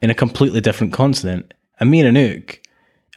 [0.00, 2.58] in a completely different continent, and me and Anouk,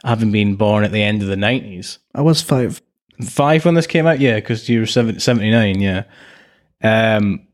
[0.04, 2.82] having been born at the end of the 90s, I was five.
[3.22, 4.20] five when this came out.
[4.20, 6.04] Yeah, because you were seven, 79, Yeah.
[6.82, 7.46] Um.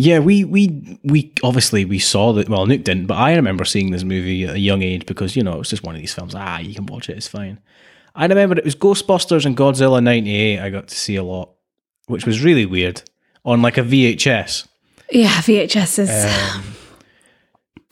[0.00, 2.48] Yeah, we we we obviously we saw that.
[2.48, 5.42] Well, Nuke didn't, but I remember seeing this movie at a young age because you
[5.42, 6.34] know it was just one of these films.
[6.36, 7.58] Ah, you can watch it; it's fine.
[8.14, 10.60] I remember it was Ghostbusters and Godzilla '98.
[10.60, 11.50] I got to see a lot,
[12.06, 13.02] which was really weird
[13.44, 14.68] on like a VHS.
[15.10, 16.54] yeah, VHS is.
[16.56, 16.64] Um,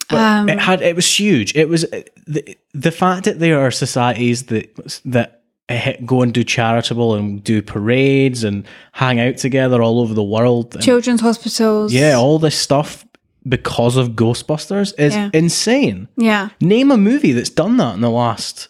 [0.09, 1.53] Um, it had it was huge.
[1.53, 5.36] It was uh, the the fact that there are societies that that
[5.69, 10.23] Eh, go and do charitable and do parades and hang out together all over the
[10.23, 10.73] world.
[10.75, 11.91] and- children's hospitals.
[11.93, 13.05] yeah, all this stuff
[13.47, 15.29] because of Ghostbusters is Yeah.
[15.33, 16.07] insane.
[16.17, 16.49] Yeah.
[16.61, 18.69] Name a movie that's done that in the last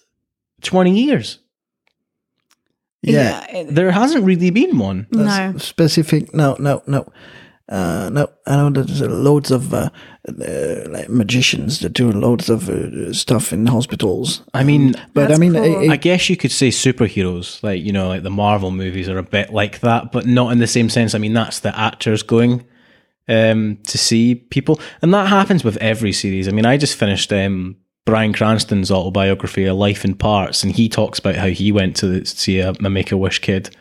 [0.61, 1.39] twenty years.
[3.03, 3.45] Yeah.
[3.51, 5.07] it- There hasn't really been one.
[5.11, 5.53] no.
[5.57, 6.33] Specific.
[6.33, 7.07] No, no, no.
[7.69, 9.89] Uh, no, I know there's uh, loads of uh,
[10.29, 14.41] uh, like magicians that do loads of uh, stuff in hospitals.
[14.53, 15.81] I mean, But I mean, cool.
[15.83, 19.17] it- I guess you could say superheroes, like you know, like the Marvel movies are
[19.17, 21.13] a bit like that, but not in the same sense.
[21.13, 22.65] I mean, that's the actors going
[23.27, 26.47] um, to see people, and that happens with every series.
[26.47, 30.87] I mean, I just finished um, Bryan Cranston's autobiography, A Life in Parts, and he
[30.87, 33.75] talks about how he went to see a, a Make a Wish kid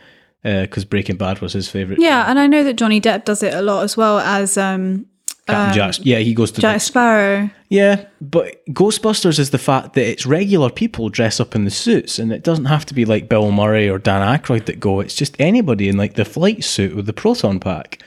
[0.47, 1.99] because Breaking Bad was his favorite.
[1.99, 5.07] Yeah, and I know that Johnny Depp does it a lot as well as um,
[5.47, 6.07] Captain Jack.
[6.07, 7.51] Yeah, he goes to Jack Sparrow.
[7.69, 12.19] Yeah, but Ghostbusters is the fact that it's regular people dress up in the suits,
[12.19, 15.01] and it doesn't have to be like Bill Murray or Dan Aykroyd that go.
[15.01, 18.03] It's just anybody in like the flight suit with the proton pack.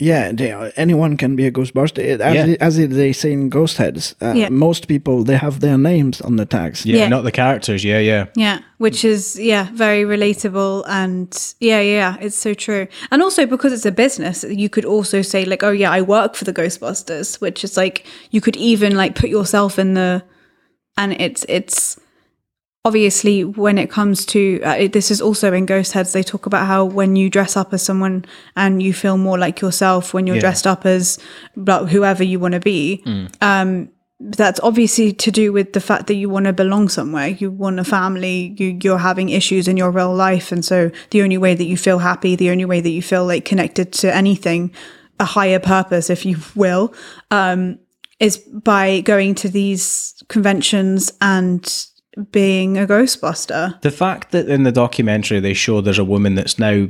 [0.00, 1.98] Yeah, they are, anyone can be a Ghostbuster.
[1.98, 2.46] It- As, Yeah.
[2.46, 4.48] it- as it- they say in Ghostheads, uh, Yeah.
[4.50, 6.84] most people they have their names on the tags.
[6.86, 7.08] Yeah, Yeah.
[7.08, 7.84] not the characters.
[7.84, 8.24] Yeah, yeah.
[8.34, 11.28] Yeah, which is yeah, very relatable and
[11.60, 12.86] yeah, yeah, it's so true.
[13.10, 16.34] And also because it's a business, you could also say like, oh yeah, I work
[16.34, 20.22] for the Ghostbusters, which is like you could even like put yourself in the
[20.96, 21.99] and it's it's
[22.84, 26.66] obviously when it comes to uh, it, this is also in Ghostheads they talk about
[26.66, 28.24] how when you dress up as someone
[28.56, 30.40] and you feel more like yourself when you're Yeah.
[30.42, 31.18] dressed up as
[31.56, 33.04] blah- whoever you want to be
[33.42, 33.90] um,
[34.22, 37.28] that's obviously to do with the fact that you want to belong somewhere.
[37.28, 38.54] You want a family.
[38.58, 41.78] You, you're having issues in your real life, and so the only way that you
[41.78, 44.72] feel happy, the only way that you feel like connected to anything,
[45.18, 46.92] a higher purpose, if you will,
[47.30, 47.78] um,
[48.18, 51.86] is by going to these conventions and
[52.32, 53.80] being a Ghostbuster.
[53.82, 56.88] The fact that in the documentary they show there's a woman that's now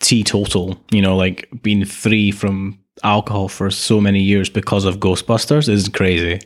[0.00, 5.68] teetotal, you know, like being free from alcohol for so many years because of Ghostbusters
[5.68, 6.40] is crazy.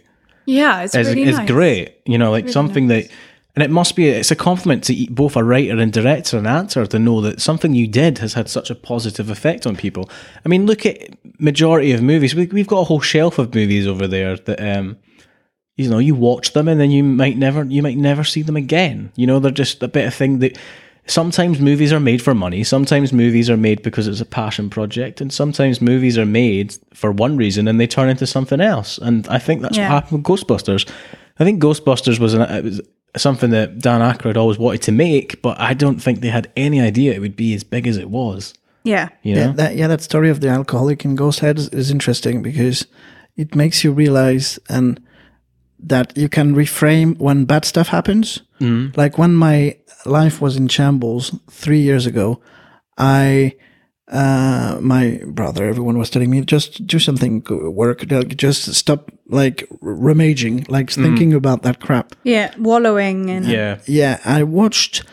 [0.46, 1.48] Yeah, it's is, really is nice.
[1.48, 1.96] great.
[2.06, 3.08] You know, like something that,
[3.54, 6.86] and it must be, it's a compliment to both a writer and director and actor
[6.86, 10.08] to know that something you did has had such a positive effect on people.
[10.44, 12.34] I mean, look at majority of movies.
[12.34, 14.96] We, we've got a whole shelf of movies over there that, um,
[15.76, 18.56] you know, you watch them and then you might never, you might never see them
[18.56, 19.12] again.
[19.16, 20.58] You know, they're just a bit of thing that.
[21.06, 22.62] Sometimes movies are made for money.
[22.62, 27.10] Sometimes movies are made because it's a passion project, and sometimes movies are made for
[27.10, 28.96] one reason and they turn into something else.
[28.98, 29.88] And I think that's Yeah.
[29.88, 30.88] what happened with Ghostbusters.
[31.40, 32.80] I think Ghostbusters was, an, it was
[33.16, 36.80] something that Dan Aykroyd always wanted to make, but I don't think they had any
[36.80, 38.54] idea it would be as big as it was.
[38.84, 39.40] Yeah, You know?
[39.40, 42.86] Yeah, that yeah, that story of the alcoholic in Ghosthead is, is interesting because
[43.36, 45.00] it makes you realize, and
[45.82, 48.42] that you can reframe when bad stuff happens.
[48.96, 52.40] Like when my life was in shambles three years ago,
[52.98, 53.54] I,
[54.08, 59.66] uh, my brother, everyone was telling me just do something, work, like, just stop like
[59.80, 62.14] rummaging, like thinking about that crap.
[62.24, 63.78] Yeah, wallowing and Yeah.
[63.86, 65.04] Yeah, I watched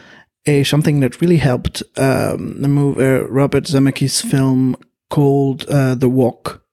[0.46, 1.84] a something that really helped.
[1.98, 4.76] Um, the movie, uh, Robert Zemeckis' film
[5.10, 6.64] called uh, The Walk.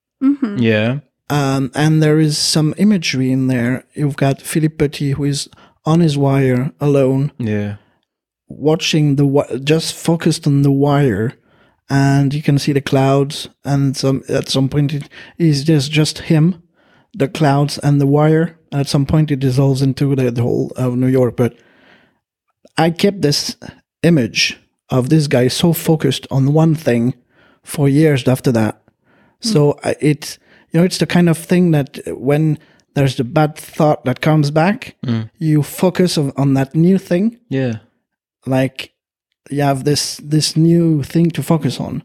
[0.59, 1.01] Yeah.
[1.31, 3.85] Um, and there is some imagery in there.
[3.95, 5.49] You've got Philippe Petit, who is
[5.87, 7.77] on his wire alone, Yeah.
[8.49, 11.33] watching the wi- just focused on the wire,
[11.89, 13.49] and you can see the clouds.
[13.65, 15.09] And some at some point, it
[15.39, 16.63] is just just him,
[17.15, 18.59] the clouds, and the wire.
[18.71, 21.37] And at some point, it dissolves into the, the whole of New York.
[21.37, 21.55] But
[22.77, 23.57] I kept this
[24.03, 24.59] image
[24.91, 27.15] of this guy so focused on one thing
[27.63, 28.83] for years after that.
[29.41, 30.39] So I it
[30.75, 32.59] you know it's the kind of thing that when
[32.95, 34.97] there's the bad thought that comes back,
[35.39, 37.39] you focus on, on that new thing.
[37.49, 37.79] Yeah.
[38.45, 38.93] Like
[39.51, 42.03] you have this this new thing to focus on,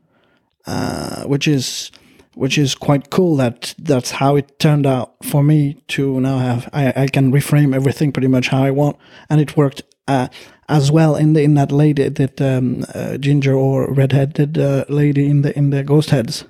[0.67, 1.91] uh, which is
[2.35, 3.35] which is quite cool.
[3.37, 7.75] That that's how it turned out for me to now have I, I can reframe
[7.75, 8.97] everything pretty much how I want,
[9.29, 10.27] and it worked uh,
[10.67, 15.25] as well in the in that lady that um, uh, ginger or redheaded uh, lady
[15.27, 16.45] in the in the Ghostheads.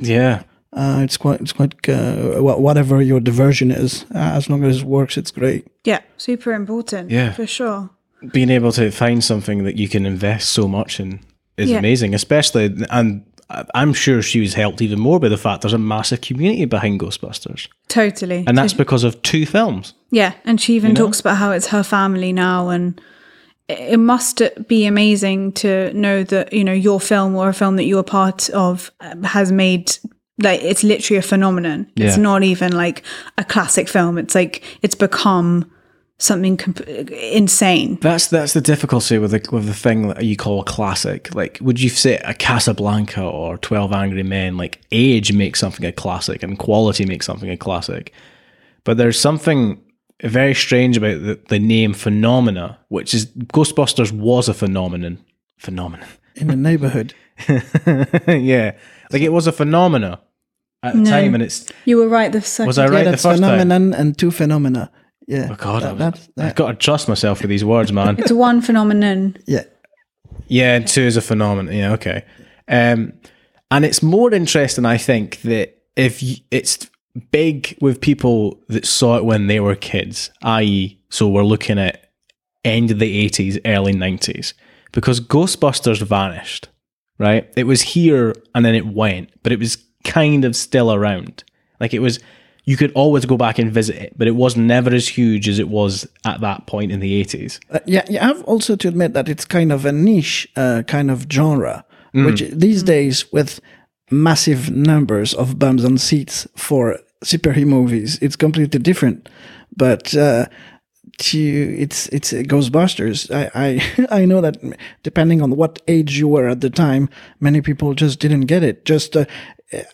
[0.00, 0.42] Yeah.
[0.72, 4.84] Uh, it's quite it's quite uh, whatever your diversion is, uh, as long as it
[4.84, 5.66] works, it's great.
[5.84, 7.10] yeah, super important.
[7.10, 7.32] Yeah.
[7.32, 7.90] for sure.
[8.32, 11.20] being able to find something that you can invest so much in
[11.56, 11.78] is Yeah.
[11.78, 15.72] amazing, especially and I- I'm sure she was helped even more by the fact there's
[15.72, 18.44] a massive community behind Ghostbusters, Totally.
[18.46, 19.94] and that's because of two films.
[20.10, 23.00] Yeah, and she even talks about how it's her family now, and
[23.68, 27.76] it it must be amazing to know that you know your film or a film
[27.76, 29.96] that you're part of um, has made
[30.38, 31.90] like it's literally a phenomenon.
[31.96, 33.02] It's not even like
[33.36, 34.18] a classic film.
[34.18, 35.70] It's like it's become
[36.18, 37.98] something comp- insane.
[38.00, 41.34] That's that's the difficulty with the with the thing that you call a classic.
[41.34, 44.56] Like, would you say a Casablanca or Twelve Angry Men?
[44.56, 48.12] Like, age makes something a classic, and quality makes something a classic.
[48.84, 49.80] But there's something
[50.22, 55.24] very strange about the, the name phenomena, which is Ghostbusters was a phenomenon.
[55.56, 56.08] Phenomenon.
[56.36, 57.14] In the neighborhood,
[58.28, 58.76] yeah,
[59.10, 60.20] like it was a phenomena
[60.82, 62.30] at the time, and it's You were right.
[62.32, 62.66] The second.
[62.68, 63.58] was I yeah, right the that's first time?
[63.58, 64.90] phenomenon and two phenomena.
[65.26, 67.64] Yeah, Oh God, I that, was, that's that, I've got to trust myself with these
[67.64, 68.16] words, man.
[68.18, 69.36] It's one phenomenon.
[69.46, 69.64] yeah.
[70.46, 71.74] Yeah, and two is a phenomenon.
[71.74, 72.24] Yeah, okay.
[72.68, 73.12] Um,
[73.70, 76.88] and it's more interesting, I think, that if y- it's
[77.30, 82.10] big with people that saw it when they were kids, i.e., so we're looking at
[82.64, 84.54] end of the 80s, early 90s,
[84.92, 86.68] because Ghostbusters vanished,
[87.18, 87.50] right?
[87.56, 89.76] It was here and then it went, but it was
[90.08, 91.44] kind of still around.
[91.78, 92.18] Like it was,
[92.64, 95.58] you could always go back and visit it, but it was never as huge as
[95.58, 97.60] it was at that point in the 80s.
[97.70, 101.10] Uh, yeah, you have also to admit that it's kind of a niche uh, kind
[101.10, 103.60] of genre, which these days with
[104.10, 109.28] massive numbers of bums on seats for superhero movies, it's completely different.
[109.76, 110.46] But uh,
[111.18, 113.30] to it's it's Ghostbusters.
[113.34, 114.56] I, I I know that
[115.02, 117.08] depending on what age you were at the time,
[117.40, 118.84] many people just didn't get it.
[118.84, 119.24] Just uh,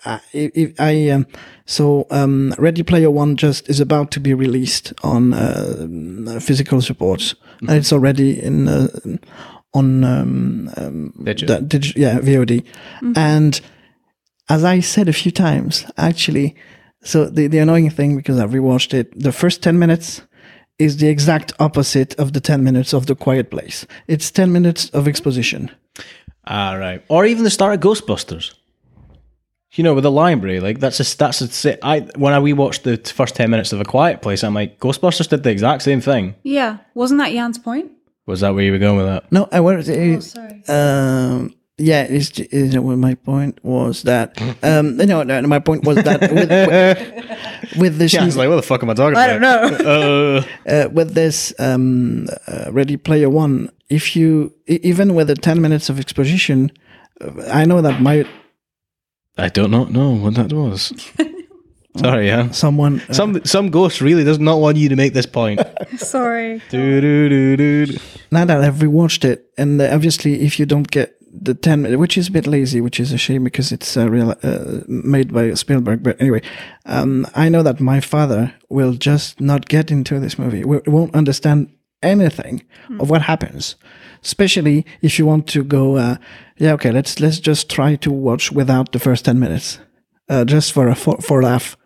[0.05, 1.27] I, if I um,
[1.67, 7.35] so um, Ready Player One just is about to be released on uh, physical support.
[7.61, 8.89] And it's already in uh,
[9.73, 11.49] on um, um, Digit.
[11.49, 12.65] that digi- yeah VOD,
[13.17, 13.61] and
[14.49, 16.55] as I said a few times, actually,
[17.03, 20.23] so the, the annoying thing, because I've rewatched it, the first 10 minutes
[20.79, 23.87] is the exact opposite of the 10 minutes of The Quiet Place.
[24.09, 25.71] It's 10 minutes of exposition.
[26.47, 27.03] Ah, right.
[27.09, 28.55] Or even the start of Ghostbusters.
[29.73, 32.83] You know, with the library, like that's a that's a si- I when I rewatched
[32.83, 36.01] the first ten minutes of A Quiet Place, I'm like, Ghostbusters did the exact same
[36.01, 36.37] thing.
[36.45, 37.91] Yeah, wasn't that Yann's point?
[38.25, 39.33] Was that where you were going with that?
[39.33, 39.91] No, I was.
[39.91, 40.63] Oh, sorry.
[40.69, 44.41] Um, yeah, it's, ju- is well, my point was that.
[44.63, 48.49] Um, no, no, my point was that with, with, with this Yeah, I was like,
[48.49, 49.29] what the fuck am I talking about?
[49.29, 50.45] I don't know.
[50.67, 55.35] Uh, uh, with this um, uh, Ready Player One, if you e- even with the
[55.35, 56.71] ten minutes of exposition,
[57.21, 58.25] uh, I know that my
[59.37, 60.93] I don't know, know what that was.
[61.97, 62.51] Sorry, yeah.
[62.51, 65.61] someone uh, Some some ghost really does not want you to make this point.
[65.97, 66.61] sorry.
[66.71, 67.57] do, do, do,
[67.87, 67.99] do.
[68.33, 71.99] now that I've rewatched it, and uh, obviously, if you don't get the ten, minute-
[71.99, 75.33] which is a bit lazy, which is a shame because it's uh, real, uh, made
[75.33, 76.03] by Spielberg.
[76.03, 76.43] But anyway,
[76.87, 80.65] um, I know that my father will just not get into this movie.
[80.65, 81.69] We won't understand
[82.03, 82.63] anything
[83.01, 83.77] of what happens.
[84.23, 86.17] Especially if you want to go, uh,
[86.57, 89.79] yeah, okay, let's let's just try to watch without the first ten minutes,
[90.29, 91.77] uh, just for a for, for laugh.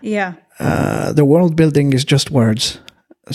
[0.00, 0.34] Yeah.
[0.58, 2.80] uh, the world building is just words,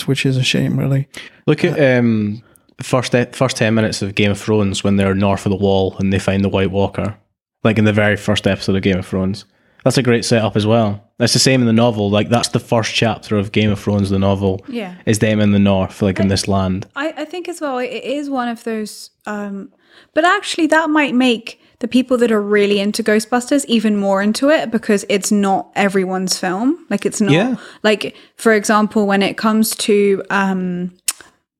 [0.06, 1.08] which is a shame, really.
[1.47, 2.51] Look at um, the
[2.84, 6.12] first first ten minutes of Game of Thrones when they're north of the Wall and
[6.12, 7.18] they find the White Walker,
[7.64, 9.46] like in the very first episode of Game of Thrones.
[9.84, 11.10] That's a great setup as well.
[11.18, 12.10] That's the same in the novel.
[12.12, 14.10] Like that's the first chapter of Game of Thrones.
[14.12, 14.96] The novel Yeah.
[15.08, 16.88] is them in the north, like in this land.
[16.96, 19.72] I, I think as well it is one of those um
[20.14, 24.50] but actually that might make the people that are really into ghostbusters even more into
[24.50, 27.56] it because it's not everyone's film like it's not Yeah.
[27.84, 30.92] like for example when it comes to um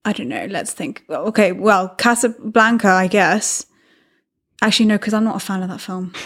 [0.06, 1.04] i don't know let's think.
[1.10, 3.66] Okay well casablanca i guess.
[4.62, 6.14] Actually no because i'm not a fan of that film.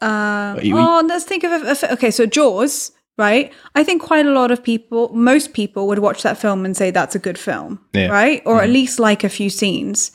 [0.00, 3.52] Um, you- oh let's think of a, a- okay so jaws right?
[3.76, 6.90] I think quite a lot of people most people would watch that film and say
[6.90, 8.08] that's a good film Yeah.
[8.08, 8.42] right?
[8.44, 10.10] Or at least like a few scenes.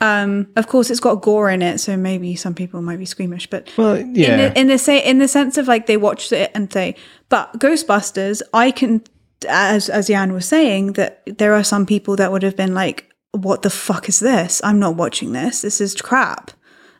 [0.00, 3.46] Um of course it's got gore in it so maybe some people might be squeamish
[3.48, 4.36] but Well, in yeah.
[4.48, 6.96] the, in the say in the sense of like they watched it and say
[7.28, 9.02] but ghostbusters i can
[9.48, 13.06] as as Yann was saying that there are some people that would have been like
[13.32, 14.60] what the fuck is this?
[14.64, 15.62] I'm not watching this.
[15.62, 16.50] This is crap.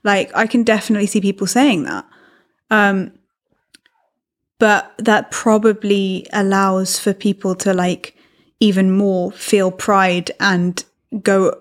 [0.02, 2.06] Like i can definitely see people saying that.
[2.70, 3.12] Um
[4.58, 8.14] but that probably allows for people to like
[8.60, 10.84] even more feel pride and
[11.22, 11.54] go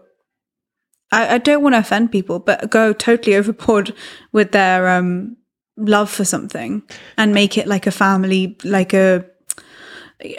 [1.12, 3.94] I, I don't want to offend people, but go totally overboard
[4.32, 5.38] with their um,
[5.78, 6.84] love for something
[7.18, 9.26] and make it like a family, like a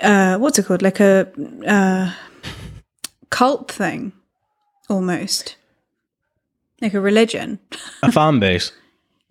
[0.03, 1.29] uh, what's it called, like a
[1.67, 2.13] uh,
[3.31, 4.13] cult thing,
[4.89, 5.57] almost
[6.81, 7.59] like a religion.
[8.03, 8.73] a fan base.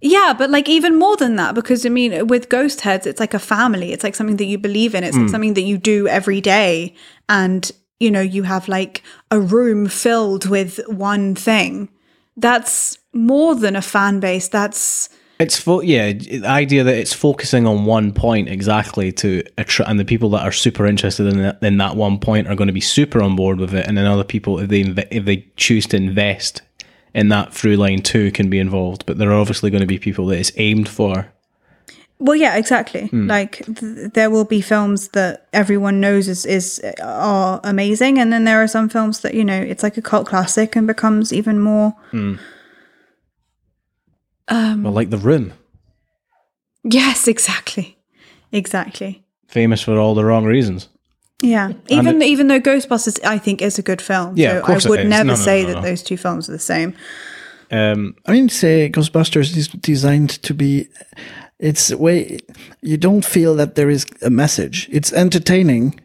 [0.02, 3.40] Yeah, but like even more than that, because I mean, with Ghostheads, it's like a
[3.40, 3.92] family.
[3.92, 5.04] It's like something that you believe in.
[5.04, 6.96] It's like something that you do every day.
[7.28, 7.70] And,
[8.00, 11.90] you know, you have like a room filled with one thing.
[12.38, 14.48] That's more than a fan base.
[14.48, 15.10] That's,
[15.40, 19.98] It's fo- yeah, the idea that it's focusing on one point exactly to attract, and
[19.98, 22.74] the people that are super interested in that, in that one point are going to
[22.74, 25.48] be super on board with it, and then other people, if they inve- if they
[25.56, 26.62] choose to invest
[27.14, 29.06] in that through line too, can be involved.
[29.06, 31.32] But there are obviously going to be people that it's aimed for.
[32.20, 33.08] well, yeah, exactly.
[33.08, 33.28] Hmm.
[33.28, 38.20] Like th- there will be films that everyone knows is, is are amazing.
[38.20, 40.86] And then there are some films that, you know, it's like a cult classic and
[40.86, 41.96] becomes even more.
[42.12, 42.36] Hmm.
[44.50, 45.54] Well, like the Room,
[46.84, 47.98] Yes, exactly.
[48.52, 49.24] Exactly.
[49.48, 50.90] famous for all the wrong reasons.
[51.42, 54.36] Yeah, even even though Ghostbusters, I think, is a good film.
[54.38, 55.10] Yeah, so of course I it would is.
[55.10, 55.82] never No, no, say no, that no.
[55.82, 56.94] those two films are the same.
[57.72, 60.88] Um, I mean, say Ghostbusters is designed to be.
[61.60, 62.40] It's a way
[62.82, 64.88] you don't feel that there is a message.
[64.92, 66.00] It's entertaining,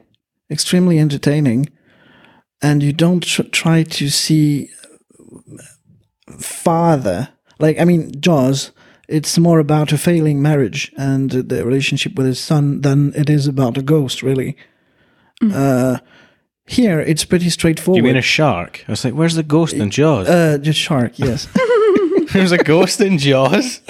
[0.51, 1.69] extremely entertaining,
[2.61, 4.69] and you don't tr- try to see
[6.39, 7.29] farther.
[7.59, 8.73] Like, I mean, Jaws,
[9.09, 13.47] it's more about a failing marriage and the relationship with his son than it is
[13.47, 14.57] about a ghost, really.
[15.43, 15.53] Mm.
[15.55, 16.01] Uh,
[16.67, 17.99] here, it's pretty straightforward.
[17.99, 18.85] You mean a shark?
[18.89, 20.29] I was like, where's the ghost in Jaws?
[20.29, 21.47] Uh, just shark, yes.
[22.33, 23.81] There's a ghost in Jaws?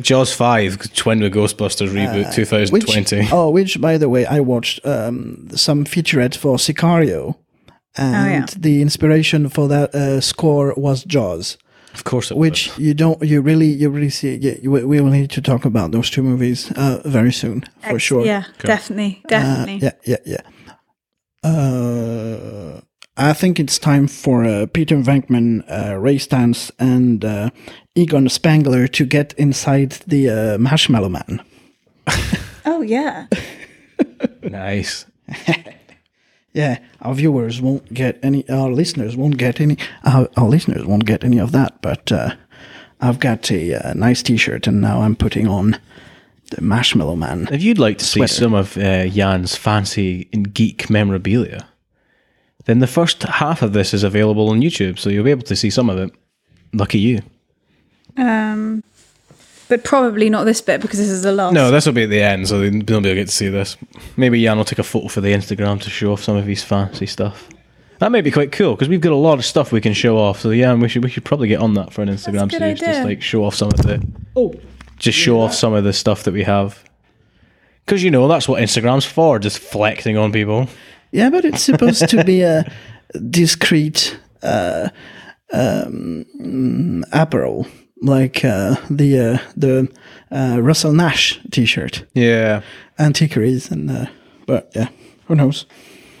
[0.00, 3.28] Jaws 5, Twin with Ghostbusters reboot uh, 2020.
[3.32, 7.36] Oh, which, by the way, I watched um, some featurette for Sicario
[7.96, 8.54] and yeah.
[8.58, 11.58] the inspiration for that uh, score was Jaws.
[11.94, 14.36] Of course, it Which you don't, you really, you really see.
[14.36, 17.98] Yeah, you, we will need to talk about those two movies uh, very soon, for
[17.98, 18.24] sure.
[18.24, 19.76] Yeah, definitely, definitely.
[19.86, 20.40] Yeah, yeah, yeah.
[21.44, 22.80] Uh,
[23.16, 27.50] I think it's time for uh, Peter Venkman, uh, Ray Stantz, and uh,
[27.94, 31.42] Egon Spengler to get inside the uh, Marshmallow Man.
[32.64, 33.26] Oh yeah,
[34.42, 35.06] Nice.
[36.52, 41.06] Yeah, our viewers won't get any, our listeners won't get any, our, our listeners won't
[41.06, 41.80] get any of that.
[41.80, 42.34] But uh,
[43.00, 45.78] I've got a uh, nice T-shirt, and now I'm putting on
[46.50, 47.48] the Marshmallow Man.
[47.50, 48.34] If you'd like to see Sweater.
[48.34, 51.66] some of uh, Yann's fancy and geek memorabilia,
[52.66, 55.56] then the first half of this is available on YouTube, so you'll be able to
[55.56, 56.12] see some of it.
[56.74, 57.22] Lucky you.
[58.16, 58.82] um,
[59.72, 61.54] but probably not this bit because this is the last.
[61.54, 63.78] No, this will be at the end, so nobody will get to see this.
[64.18, 66.62] Maybe Yann will take a photo for the Instagram to show off some of his
[66.62, 67.48] fancy stuff.
[67.98, 70.18] That may be quite cool because we've got a lot of stuff we can show
[70.18, 70.40] off.
[70.40, 72.80] So yeah, we should we should probably get on that for an Instagram good series,
[72.80, 74.52] just like show off some of the Oh,
[74.98, 76.84] just show off some of the stuff that we have.
[77.86, 80.68] Because you know that's what Instagram's for, just flexing on people.
[81.12, 82.70] Yeah, but it's supposed to be a
[83.30, 84.90] discreet uh,
[85.50, 87.66] um, apparel,
[88.02, 89.88] like uh, the uh, the
[90.30, 92.62] uh, Russell Nash T-shirt, Yeah,
[92.98, 94.06] antiquaries, and uh,
[94.46, 94.88] but yeah,
[95.26, 95.66] who knows?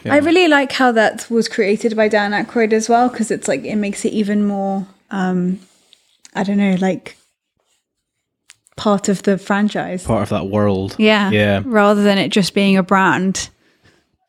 [0.04, 3.64] I really like how that was created by Dan Aykroyd as well because it's like
[3.64, 4.86] it makes it even more.
[5.10, 5.60] um
[6.34, 7.16] I don't know, like
[8.76, 10.04] part of the franchise.
[10.04, 10.96] Part of that world.
[10.98, 11.30] Yeah.
[11.30, 11.62] Yeah.
[11.64, 13.50] Rather than it just being a brand.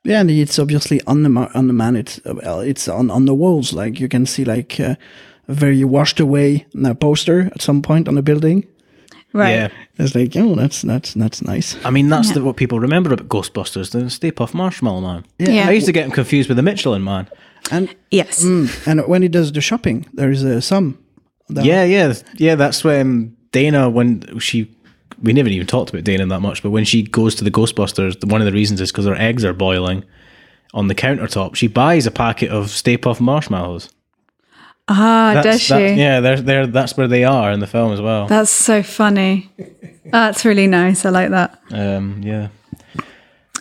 [0.03, 1.95] Yeah, and it's obviously on the on the man.
[1.95, 3.71] It's uh, well, it's on on the walls.
[3.73, 4.97] Like you can see, like uh, a
[5.47, 6.65] very washed away
[6.99, 8.65] poster at some point on the building.
[9.33, 9.51] Right.
[9.55, 9.67] Yeah.
[9.97, 11.75] It's like, oh, that's that's that's nice.
[11.83, 12.35] I mean, that's Yeah.
[12.35, 15.25] the, what people remember about Ghostbusters, the Stay Puft Marshmallow Man.
[15.39, 15.67] Yeah.
[15.67, 17.27] I used to get him confused with the Michelin Man.
[17.71, 18.43] And Yes.
[18.43, 20.97] mm, and when he does the shopping, there is a sum.
[21.49, 22.55] Yeah, yeah, yeah.
[22.55, 24.71] That's when Dana, when she,
[25.21, 28.23] we never even talked about Dana that much, but when she goes to the Ghostbusters,
[28.25, 30.03] one of the reasons is because her eggs are boiling
[30.73, 31.55] on the countertop.
[31.55, 33.89] She buys a packet of Stay Puft marshmallows.
[34.87, 35.73] Ah, That's, does she?
[35.73, 38.27] that- yeah, they're, they're, that's where they are in the film as well.
[38.27, 39.49] That's so funny.
[40.05, 41.05] That's really nice.
[41.05, 41.59] I like that.
[41.71, 42.49] Um, yeah.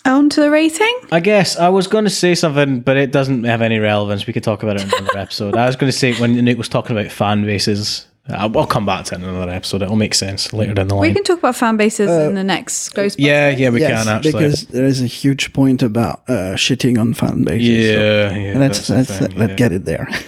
[0.04, 0.92] On to the rating.
[1.12, 4.26] I guess I was going to say something, but it doesn't have any relevance.
[4.26, 5.54] We could talk about it in another episode.
[5.56, 8.84] I was going to say when Nick was talking about fan bases, I'll, I'll come
[8.84, 9.80] back to it in another episode.
[9.82, 11.08] It'll make sense later down the line.
[11.08, 13.14] We can talk about fan bases in the next Ghostbusters.
[13.18, 14.32] yeah, yeah, we yes, can actually.
[14.32, 17.68] because there is a huge point about uh, shitting on fan bases.
[17.68, 18.58] yeah, yeah.
[18.58, 19.56] let's that's let's thing, let yeah.
[19.56, 20.08] get it there.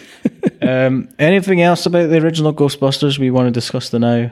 [0.67, 4.31] Um, anything else about the original Ghostbusters we want to discuss the now?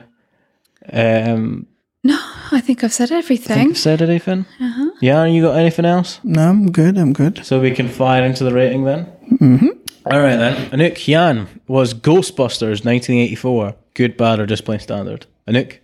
[0.91, 1.67] Um,
[2.03, 2.17] No,
[2.51, 3.69] I think I've said I think everything.
[3.71, 4.45] I've said anything?
[4.59, 4.91] Uh-huh.
[5.01, 6.19] Yeah, you got anything else?
[6.23, 6.97] no, I'm good.
[6.97, 7.45] I'm good.
[7.45, 9.05] So we can fire into the rating then?
[9.31, 9.67] Mm-hmm.
[10.05, 10.69] All right then.
[10.71, 13.75] Anouk Yann was Ghostbusters 1984.
[13.93, 15.25] Good, bad, or just plain standard?
[15.47, 15.77] Anouk.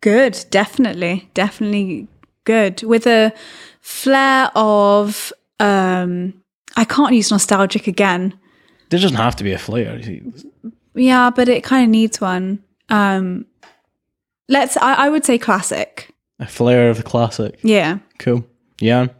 [0.00, 2.08] Good, definitely, definitely
[2.44, 2.82] good.
[2.82, 3.32] With a
[3.80, 6.34] flair of, um,
[6.76, 8.38] I can't use nostalgic again.
[8.90, 10.00] There doesn't have to be a flair.
[10.94, 12.62] Yeah, but it kind of needs one.
[12.88, 13.46] Um,
[14.48, 14.76] let's.
[14.76, 16.14] I, I would say classic.
[16.38, 17.58] A flair of the classic.
[17.62, 17.98] Yeah.
[18.18, 18.44] Cool.
[18.80, 19.10] Yann?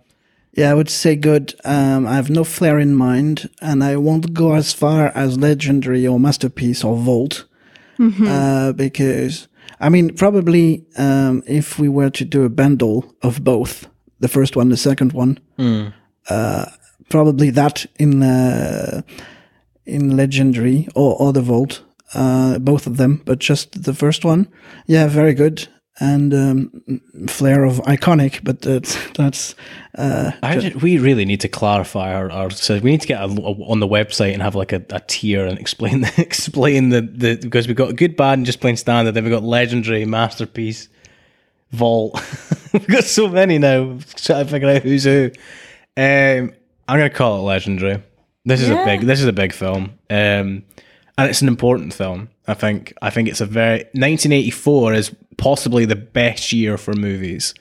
[0.52, 1.55] Yeah, I would say good.
[1.64, 6.06] Um, I have no flair in mind, and I won't go as far as legendary
[6.06, 7.44] or masterpiece or vault,
[7.98, 9.48] uh, because
[9.80, 13.86] I mean, probably um, if we were to do a bundle of both,
[14.20, 15.38] the first one, the second one,
[16.30, 16.66] uh,
[17.10, 19.02] probably that in uh,
[19.86, 21.82] in legendary or, or the vault,
[22.14, 24.48] uh, both of them, but just the first one,
[24.86, 25.68] yeah, very good.
[25.98, 29.54] And um, flair of iconic, but that's that's
[29.96, 33.22] uh, I ju- we really need to clarify our, our so we need to get
[33.22, 36.90] a, a- on the website and have like a, a tier and explain the, explain
[36.90, 39.12] the, the because we've got good bad and just plain standard.
[39.12, 40.90] Then we've got legendary masterpiece
[41.70, 42.20] vault.
[42.74, 43.98] We've got so many now.
[44.16, 45.30] Trying to figure out who's who.
[45.96, 46.52] Um
[46.88, 48.02] I'm gonna call it legendary
[48.47, 50.62] this is a big this is a big film um
[51.18, 55.85] and it's an important film I think I think it's a very 1984 is possibly
[55.85, 57.55] the best year for movies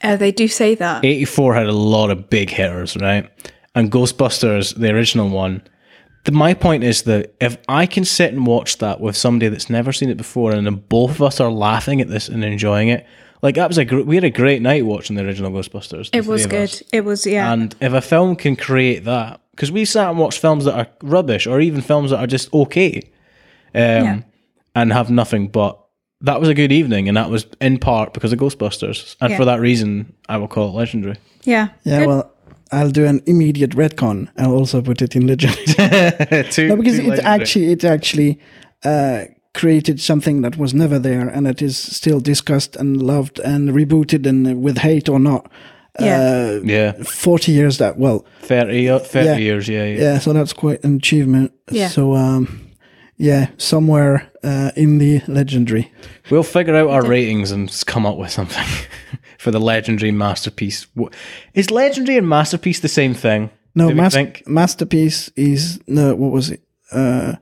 [0.00, 1.04] Uh, they do say that.
[1.04, 3.28] 84 had a lot of big hitters, right?
[3.74, 5.60] And Ghostbusters, the original one.
[6.24, 9.68] The, my point is that if I can sit and watch that with somebody that's
[9.68, 12.88] never seen it before, and then both of us are laughing at this and enjoying
[12.90, 13.06] it,
[13.42, 16.10] like that was a gr- we had a great night watching the original Ghostbusters.
[16.12, 16.64] it was good.
[16.70, 16.82] us.
[16.92, 17.52] It was yeah.
[17.52, 20.86] And if a film can create that, because we sat and watched films that are
[21.02, 22.96] rubbish, or even films that are just okay,
[23.74, 24.20] um, Yeah.
[24.74, 25.78] and have nothing but
[26.20, 29.36] that was a good evening, and that was in part because of Ghostbusters, and Yeah.
[29.36, 31.16] for that reason, I will call it legendary.
[31.44, 31.68] yeah.
[31.84, 32.06] Yeah, Good.
[32.08, 32.32] well,
[32.72, 34.28] I'll do an immediate retcon.
[34.36, 35.54] I'll also put it in legend.
[36.52, 37.20] Two- no, because two it legendary.
[37.22, 38.38] actually it actually
[38.84, 39.24] uh,
[39.58, 44.26] created something that was never there, and it is still discussed and loved and rebooted,
[44.26, 45.50] and with hate or not.
[46.00, 46.20] Yeah.
[46.20, 49.36] Uh, yeah, Forty years that well, 30, uh, 30 Yeah.
[49.36, 50.00] years, yeah, yeah.
[50.02, 50.18] yeah.
[50.20, 51.52] So that's quite an achievement.
[51.72, 51.88] Yeah.
[51.88, 52.46] So um,
[53.16, 55.90] yeah, somewhere uh, in the legendary.
[56.30, 58.64] We'll figure out our ratings and come up with something
[59.38, 60.86] for the legendary masterpiece.
[60.96, 61.12] Wh-
[61.54, 63.50] Is legendary and masterpiece the same thing?
[63.74, 64.42] No, mas- think?
[64.46, 66.14] masterpiece is no.
[66.14, 66.60] What was it?
[66.92, 67.34] Uh,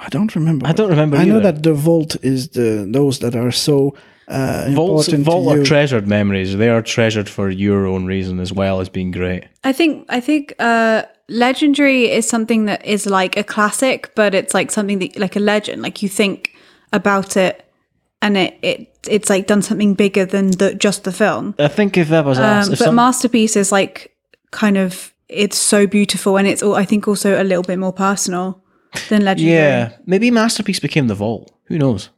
[0.00, 0.66] I don't remember.
[0.66, 3.94] I don't remember I know that the vault is the those that are so
[4.28, 6.56] uh, Vaults, vault are treasured memories.
[6.56, 9.44] They are treasured for your own reason as well as being great.
[9.64, 14.54] I think I think uh legendary is something that is like a classic, but it's
[14.54, 15.82] like something that like a legend.
[15.82, 16.52] Like you think
[16.92, 17.64] about it
[18.20, 21.54] and it, it it's like done something bigger than the just the film.
[21.58, 24.14] I think if that was asked, Um, if but some- masterpiece is like
[24.50, 27.92] kind of it's so beautiful and it's all I think also a little bit more
[27.92, 28.62] personal
[29.08, 29.56] than legendary.
[29.56, 31.52] yeah, maybe masterpiece became the vault.
[31.64, 32.10] Who knows?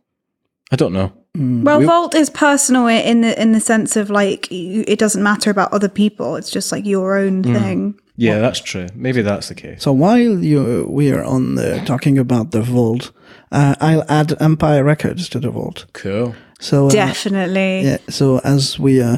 [0.72, 1.12] I don't know.
[1.36, 5.50] Well, Vault is personal in the in the sense of like you, it doesn't matter
[5.50, 6.34] about other people.
[6.36, 7.54] It's just like your own Hmm.
[7.54, 7.94] thing.
[8.16, 8.86] Yeah, that's true.
[8.94, 9.82] Maybe that's the case.
[9.82, 13.12] So while you we are on the, talking about the vault,
[13.52, 15.86] uh, I'll add Empire Records to the vault.
[15.92, 16.34] Cool.
[16.60, 17.82] So uh, Definitely.
[17.84, 19.16] yeah, so as we uh,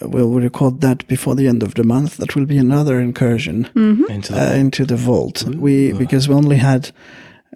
[0.00, 4.04] will record that before the end of the month, that will be another incursion Hmm.
[4.08, 5.44] Into the uh, into the vault.
[5.44, 6.90] We because we only had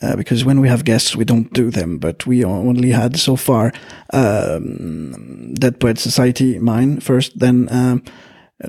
[0.03, 3.37] Uh, because when we have guests, we don't do them, but we only had so
[3.37, 3.73] far
[4.13, 8.03] um, Dead Poet Society, mine first, then um,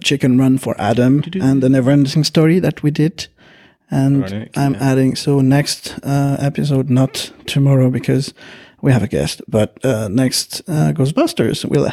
[0.03, 3.27] Chicken Run for Adam, and the Never Ending Story that we did.
[3.89, 8.33] And Right, I'm adding, so next uh, episode, not tomorrow because
[8.81, 11.89] we have a guest, but uh, next uh, Ghostbusters, we'll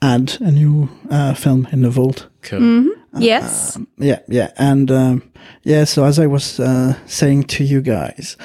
[0.00, 2.28] add a new uh, film in the vault.
[2.42, 2.90] Cool.
[3.18, 3.78] yes.
[3.98, 5.84] Yeah, yeah, and um, yeah.
[5.84, 8.36] So as I was uh, saying to you guys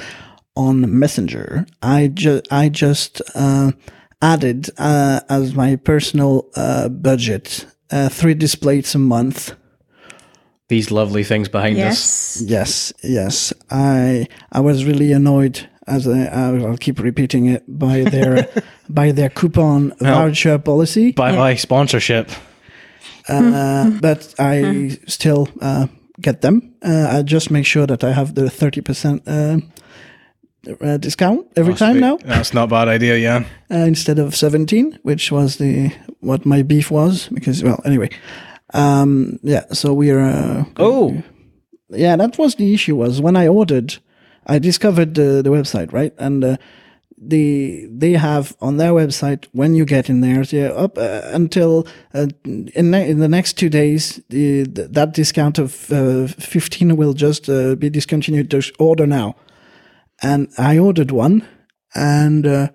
[0.56, 3.72] on Messenger, I just I just uh,
[4.22, 9.56] added uh, as my personal uh, budget uh, three displays a month.
[10.70, 12.42] These lovely things behind us.
[12.42, 12.44] yes.
[12.50, 13.54] Yes, yes.
[13.70, 18.48] I I was really annoyed as I, I'll keep repeating it by their
[18.90, 21.12] by their coupon voucher policy.
[21.12, 22.30] Bye bye sponsorship.
[23.30, 25.88] uh, but I still uh,
[26.22, 26.74] get them.
[26.82, 29.58] Uh, I just make sure that I have the thirty percent uh,
[30.82, 32.02] uh, discount every Oh, time sweet.
[32.02, 33.44] now That's not a bad idea, yeah.
[33.72, 37.30] uh, instead of seventeen, which was the what my beef was.
[37.30, 38.10] Because well, anyway,
[38.74, 39.66] um, yeah.
[39.74, 41.22] So we're uh, Oh,
[41.90, 42.16] yeah.
[42.18, 42.96] That was the issue.
[42.98, 43.98] Was when I ordered,
[44.46, 46.14] I discovered the the website right?
[46.18, 46.44] And.
[46.44, 46.58] Uh,
[47.28, 51.88] the they have on their website when you get in there yeah, up uh, until
[52.14, 56.96] uh, in, ne- in the next two days the, th- that discount of uh, 15
[56.98, 58.52] will just uh, be discontinued.
[58.52, 59.36] Just order now.
[60.22, 61.48] And i ordered one
[61.96, 62.70] and uh,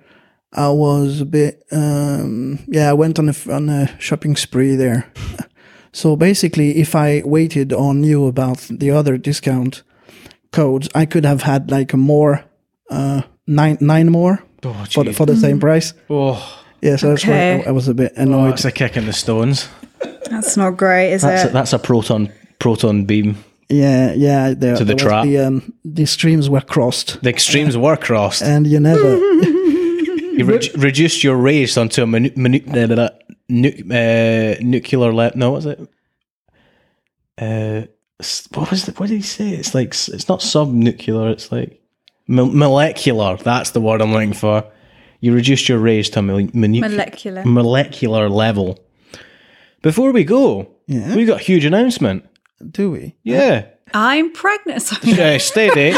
[0.53, 5.13] i was a bit um, yeah i went on a, on a shopping spree there.
[5.91, 9.83] So basically if i waited or knew about the other discount
[10.53, 12.45] codes i could have had like a more
[12.91, 15.93] uh, nine nine more oh, for the, for the same price.
[16.11, 16.37] oh,
[16.81, 18.51] Yeah, so that's why I, I was a bit oh, annoyed.
[18.53, 19.69] that's a kick in the stones.
[20.31, 21.53] That's not great, is That's a, it?
[21.53, 23.35] that's a proton proton beam.
[23.69, 24.55] yeah, yeah.
[24.57, 25.25] There, To the there trap.
[25.25, 28.43] The, um, the streams were crossed, The extremes were crossed.
[28.43, 29.19] and you never.
[30.39, 33.09] You re- reduced your race onto a minu- minu- blah, blah, blah,
[33.49, 35.81] nu- uh, nuclear le- No, what was it?
[37.41, 37.89] Uh, s-
[38.55, 38.99] what was it?
[38.99, 39.51] What did he say?
[39.51, 41.31] It's like s- it's not subnuclear.
[41.33, 41.81] It's like
[42.27, 43.37] mo- molecular.
[43.37, 44.65] That's the word I'm looking for.
[45.21, 47.45] You reduced your race to a mil- minu- Molecular.
[47.45, 48.79] molecular level.
[49.83, 51.15] Before we go, Yeah.
[51.15, 52.25] we got a huge announcement.
[52.71, 53.15] Do we?
[53.23, 54.83] Yeah, I'm pregnant.
[54.83, 55.13] Sorry.
[55.37, 55.93] uh, steady.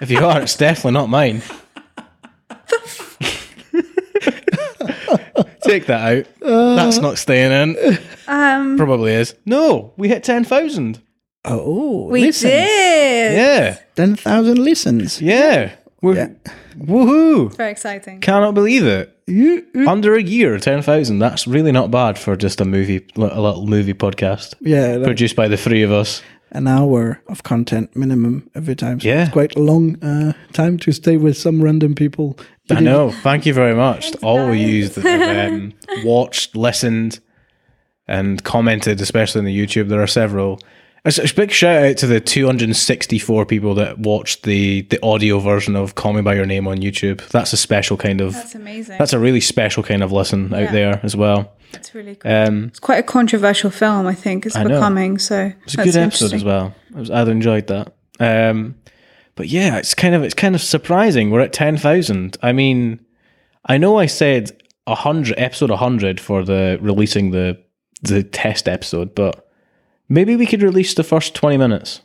[0.00, 1.42] if you are, it's definitely not mine.
[5.62, 6.26] Take that out.
[6.40, 7.98] That's not staying in.
[8.26, 9.34] Um, Probably is.
[9.44, 11.00] No, we hit 10,000.
[11.44, 12.52] Oh, we listens.
[12.52, 13.36] did.
[13.36, 13.78] Yeah.
[13.94, 15.20] Ten thousand listens.
[15.20, 15.72] Yeah.
[16.02, 16.28] We're, Yeah.
[16.78, 17.56] Woohoo.
[17.56, 18.20] Very exciting.
[18.20, 19.14] Cannot believe it.
[19.86, 21.18] Under a year, 10,000.
[21.18, 25.36] That's really not bad for just a movie, a little movie podcast Yeah, that- produced
[25.36, 26.22] by the three of us.
[26.52, 29.00] an hour of content minimum every time.
[29.00, 29.24] So Yeah.
[29.24, 32.38] it's quite a long uh, time to stay with some random people.
[32.70, 33.10] I know.
[33.22, 35.74] Thank you very much to all of you that um,
[36.04, 37.20] watched, listened,
[38.06, 39.88] and commented, especially on the YouTube.
[39.88, 40.58] There are several.
[41.04, 45.94] A big shout out to the 264 people that watched the the audio version of
[45.94, 47.26] "Call Me by Your Name" on YouTube.
[47.28, 48.34] That's a special kind of.
[48.34, 48.98] That's amazing.
[48.98, 51.52] That's a really special kind of listen out there as well.
[51.72, 52.30] That's really cool.
[52.32, 54.46] Um, it's quite a controversial film, I think.
[54.46, 54.70] It's I know.
[54.70, 55.52] becoming so.
[55.64, 56.74] It's a good episode as well.
[56.94, 57.94] I, was, I enjoyed that.
[58.18, 58.76] Um,
[59.34, 61.30] but yeah, it's kind of it's kind of surprising.
[61.30, 62.36] We're at ten thousand.
[62.42, 63.04] I mean,
[63.66, 67.62] I know I said a hundred episode hundred for the releasing the
[68.02, 69.47] the test episode, but
[70.08, 72.00] maybe we could release the first twenty minutes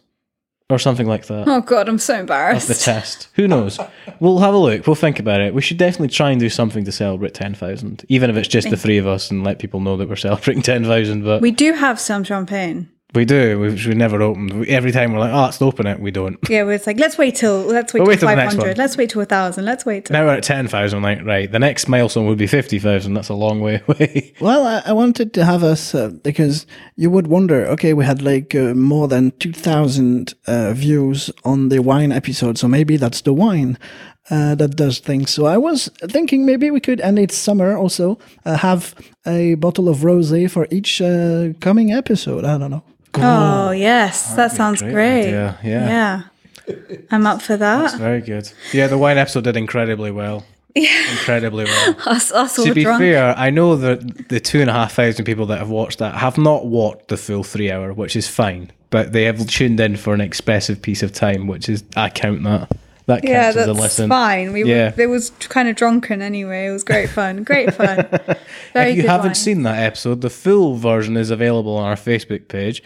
[0.69, 2.67] or something like that Oh god, I'm so of embarrassed.
[2.67, 3.27] the test.
[3.35, 3.79] Who knows?
[4.19, 4.87] We'll have a look.
[4.87, 5.53] We'll think about it.
[5.53, 8.69] We should definitely try and do something to celebrate ten thousand, even if it's just
[8.69, 11.23] the three of us, and let people know that we're celebrating ten thousand.
[11.23, 12.89] But we do have some champagne.
[13.13, 13.59] We do.
[13.59, 14.67] We've, we never opened.
[14.67, 15.99] Every time we're like, oh, let's open it.
[15.99, 16.37] We don't.
[16.49, 18.57] Yeah, where it's like let's wait till let's wait We'll till wait till the next
[18.57, 18.73] one.
[18.75, 19.65] Let's wait till a thousand.
[19.65, 21.01] Let's wait till Now we're at 10,000.
[21.01, 21.51] Like, right.
[21.51, 23.13] The next milestone would be 50,000.
[23.13, 24.33] That's a long way away.
[24.41, 26.65] Well, I, I wanted to have us uh, because
[26.95, 27.65] you would wonder.
[27.67, 32.57] Okay, we had like uh, more than two thousand uh, views on the wine episode,
[32.57, 33.77] so maybe that's the wine
[34.29, 35.31] uh, that does things.
[35.31, 38.95] So I was thinking maybe we could, and it's summer also, uh, have
[39.25, 42.45] a bottle of rosé for each uh, coming episode.
[42.45, 42.83] I don't know.
[43.15, 45.21] Oh yes, that sounds great great.
[45.27, 45.87] idea, yeah.
[45.87, 46.23] Yeah.
[47.11, 47.97] I'm up for that.
[47.97, 48.51] Very good.
[48.71, 50.45] Yeah, the wine episode did incredibly well.
[50.75, 51.95] Incredibly well.
[52.07, 52.99] Us, us to be drunk.
[53.01, 56.15] fair, I know that the two and a half thousand people that have watched that
[56.15, 58.71] have not watched the full three hour, which is fine.
[58.89, 62.43] But they have tuned in for an expressive piece of time, which is I count
[62.43, 62.71] that.
[63.05, 64.53] That counts yeah, as a that's fine.
[64.53, 64.93] We Yeah.
[64.95, 66.67] were, it was kind of drunken anyway.
[66.67, 67.43] It was great fun.
[67.43, 68.07] Great fun.
[68.73, 69.35] Very if you good haven't wine.
[69.35, 72.81] seen that episode, the full version is available on our Facebook page.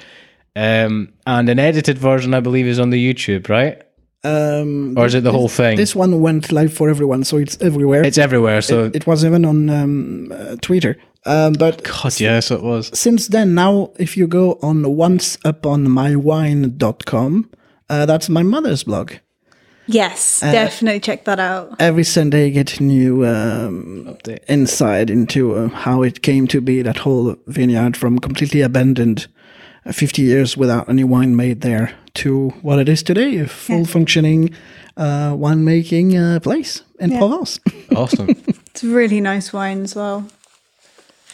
[0.55, 3.79] Um, and an edited version, I believe, is on the YouTube, right?
[4.23, 5.77] Um, Or is it the this- whole thing?
[5.77, 8.03] This one went live for everyone, so it's everywhere.
[8.03, 8.61] It's everywhere.
[8.63, 10.97] So it, it was even on um, uh, Twitter.
[11.27, 12.89] Um, but God, yes, it was.
[12.97, 17.49] since then, now if you go on onceuponmywine.com,
[17.89, 19.11] uh, that's my mother's blog.
[19.87, 21.75] Yes, definitely check that out.
[21.79, 24.43] Every Sunday, you get new um, Update.
[24.49, 29.27] insight into uh, how it came to be that whole vineyard from completely abandoned
[29.85, 33.85] uh, 50 years without any wine made there to what it is today a full
[33.85, 34.49] functioning
[34.97, 37.19] uh, winemaking uh, place in Yeah.
[37.19, 37.59] Provence.
[37.95, 38.27] Awesome.
[38.29, 40.27] It's really nice wine as well.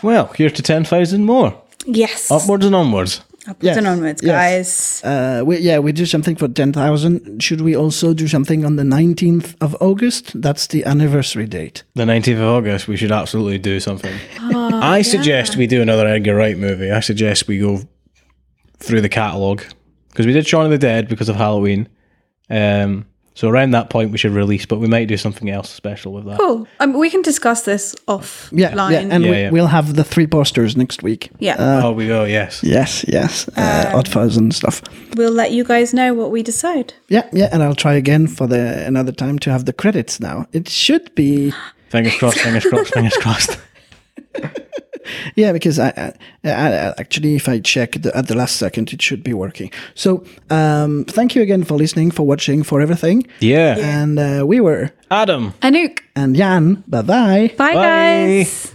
[0.03, 1.59] well, here's to 10,000 more.
[1.85, 2.29] Yes.
[2.29, 3.21] Upwards and onwards.
[3.45, 5.01] Upwards Yes, and onwards, yes.
[5.01, 5.03] guys.
[5.03, 7.41] Uh, we, yeah, we do something for 10,000.
[7.43, 10.41] Should we also do something on the 19th of August?
[10.41, 11.83] That's the anniversary date.
[11.95, 14.15] The 19th of August, we should absolutely do something.
[14.39, 16.89] Oh, I suggest we do another Edgar Wright movie.
[16.91, 17.81] I suggest we go
[18.79, 19.63] through the catalogue
[20.09, 21.89] because we did Shaun of the Dead because of Halloween.
[22.49, 26.13] Um, so around that point, we should release, but we might do something else special
[26.13, 26.39] with that.
[26.39, 26.67] Cool.
[26.79, 28.91] Um, we can discuss this off Yeah, line.
[28.93, 29.49] yeah, and Yeah, we, yeah.
[29.49, 31.31] we'll have the three posters next week.
[31.39, 31.55] Yeah.
[31.83, 32.61] oh, we go, yes.
[32.63, 34.81] Yes, yes, uh, Hot Fuzz and stuff.
[35.17, 36.93] we'll let you guys know what we decide.
[37.09, 40.45] Yeah, yeah, and I'll try again for the another time to have the credits now.
[40.53, 41.53] It should be
[41.89, 43.57] Fingers crossed, fingers crossed, fingers crossed.
[45.35, 45.89] yeah, because I,
[46.43, 49.71] I, I actually if I check the, at the last second, it should be working.
[49.95, 53.77] So um, thank you again for listening, for watching, for everything, Yeah.
[53.79, 55.53] and uh, we were Adam.
[55.61, 55.99] Anouk.
[56.15, 56.83] and Yann.
[56.87, 57.51] Bye bye.
[57.57, 57.75] Bye, Bye.
[57.75, 58.72] guys.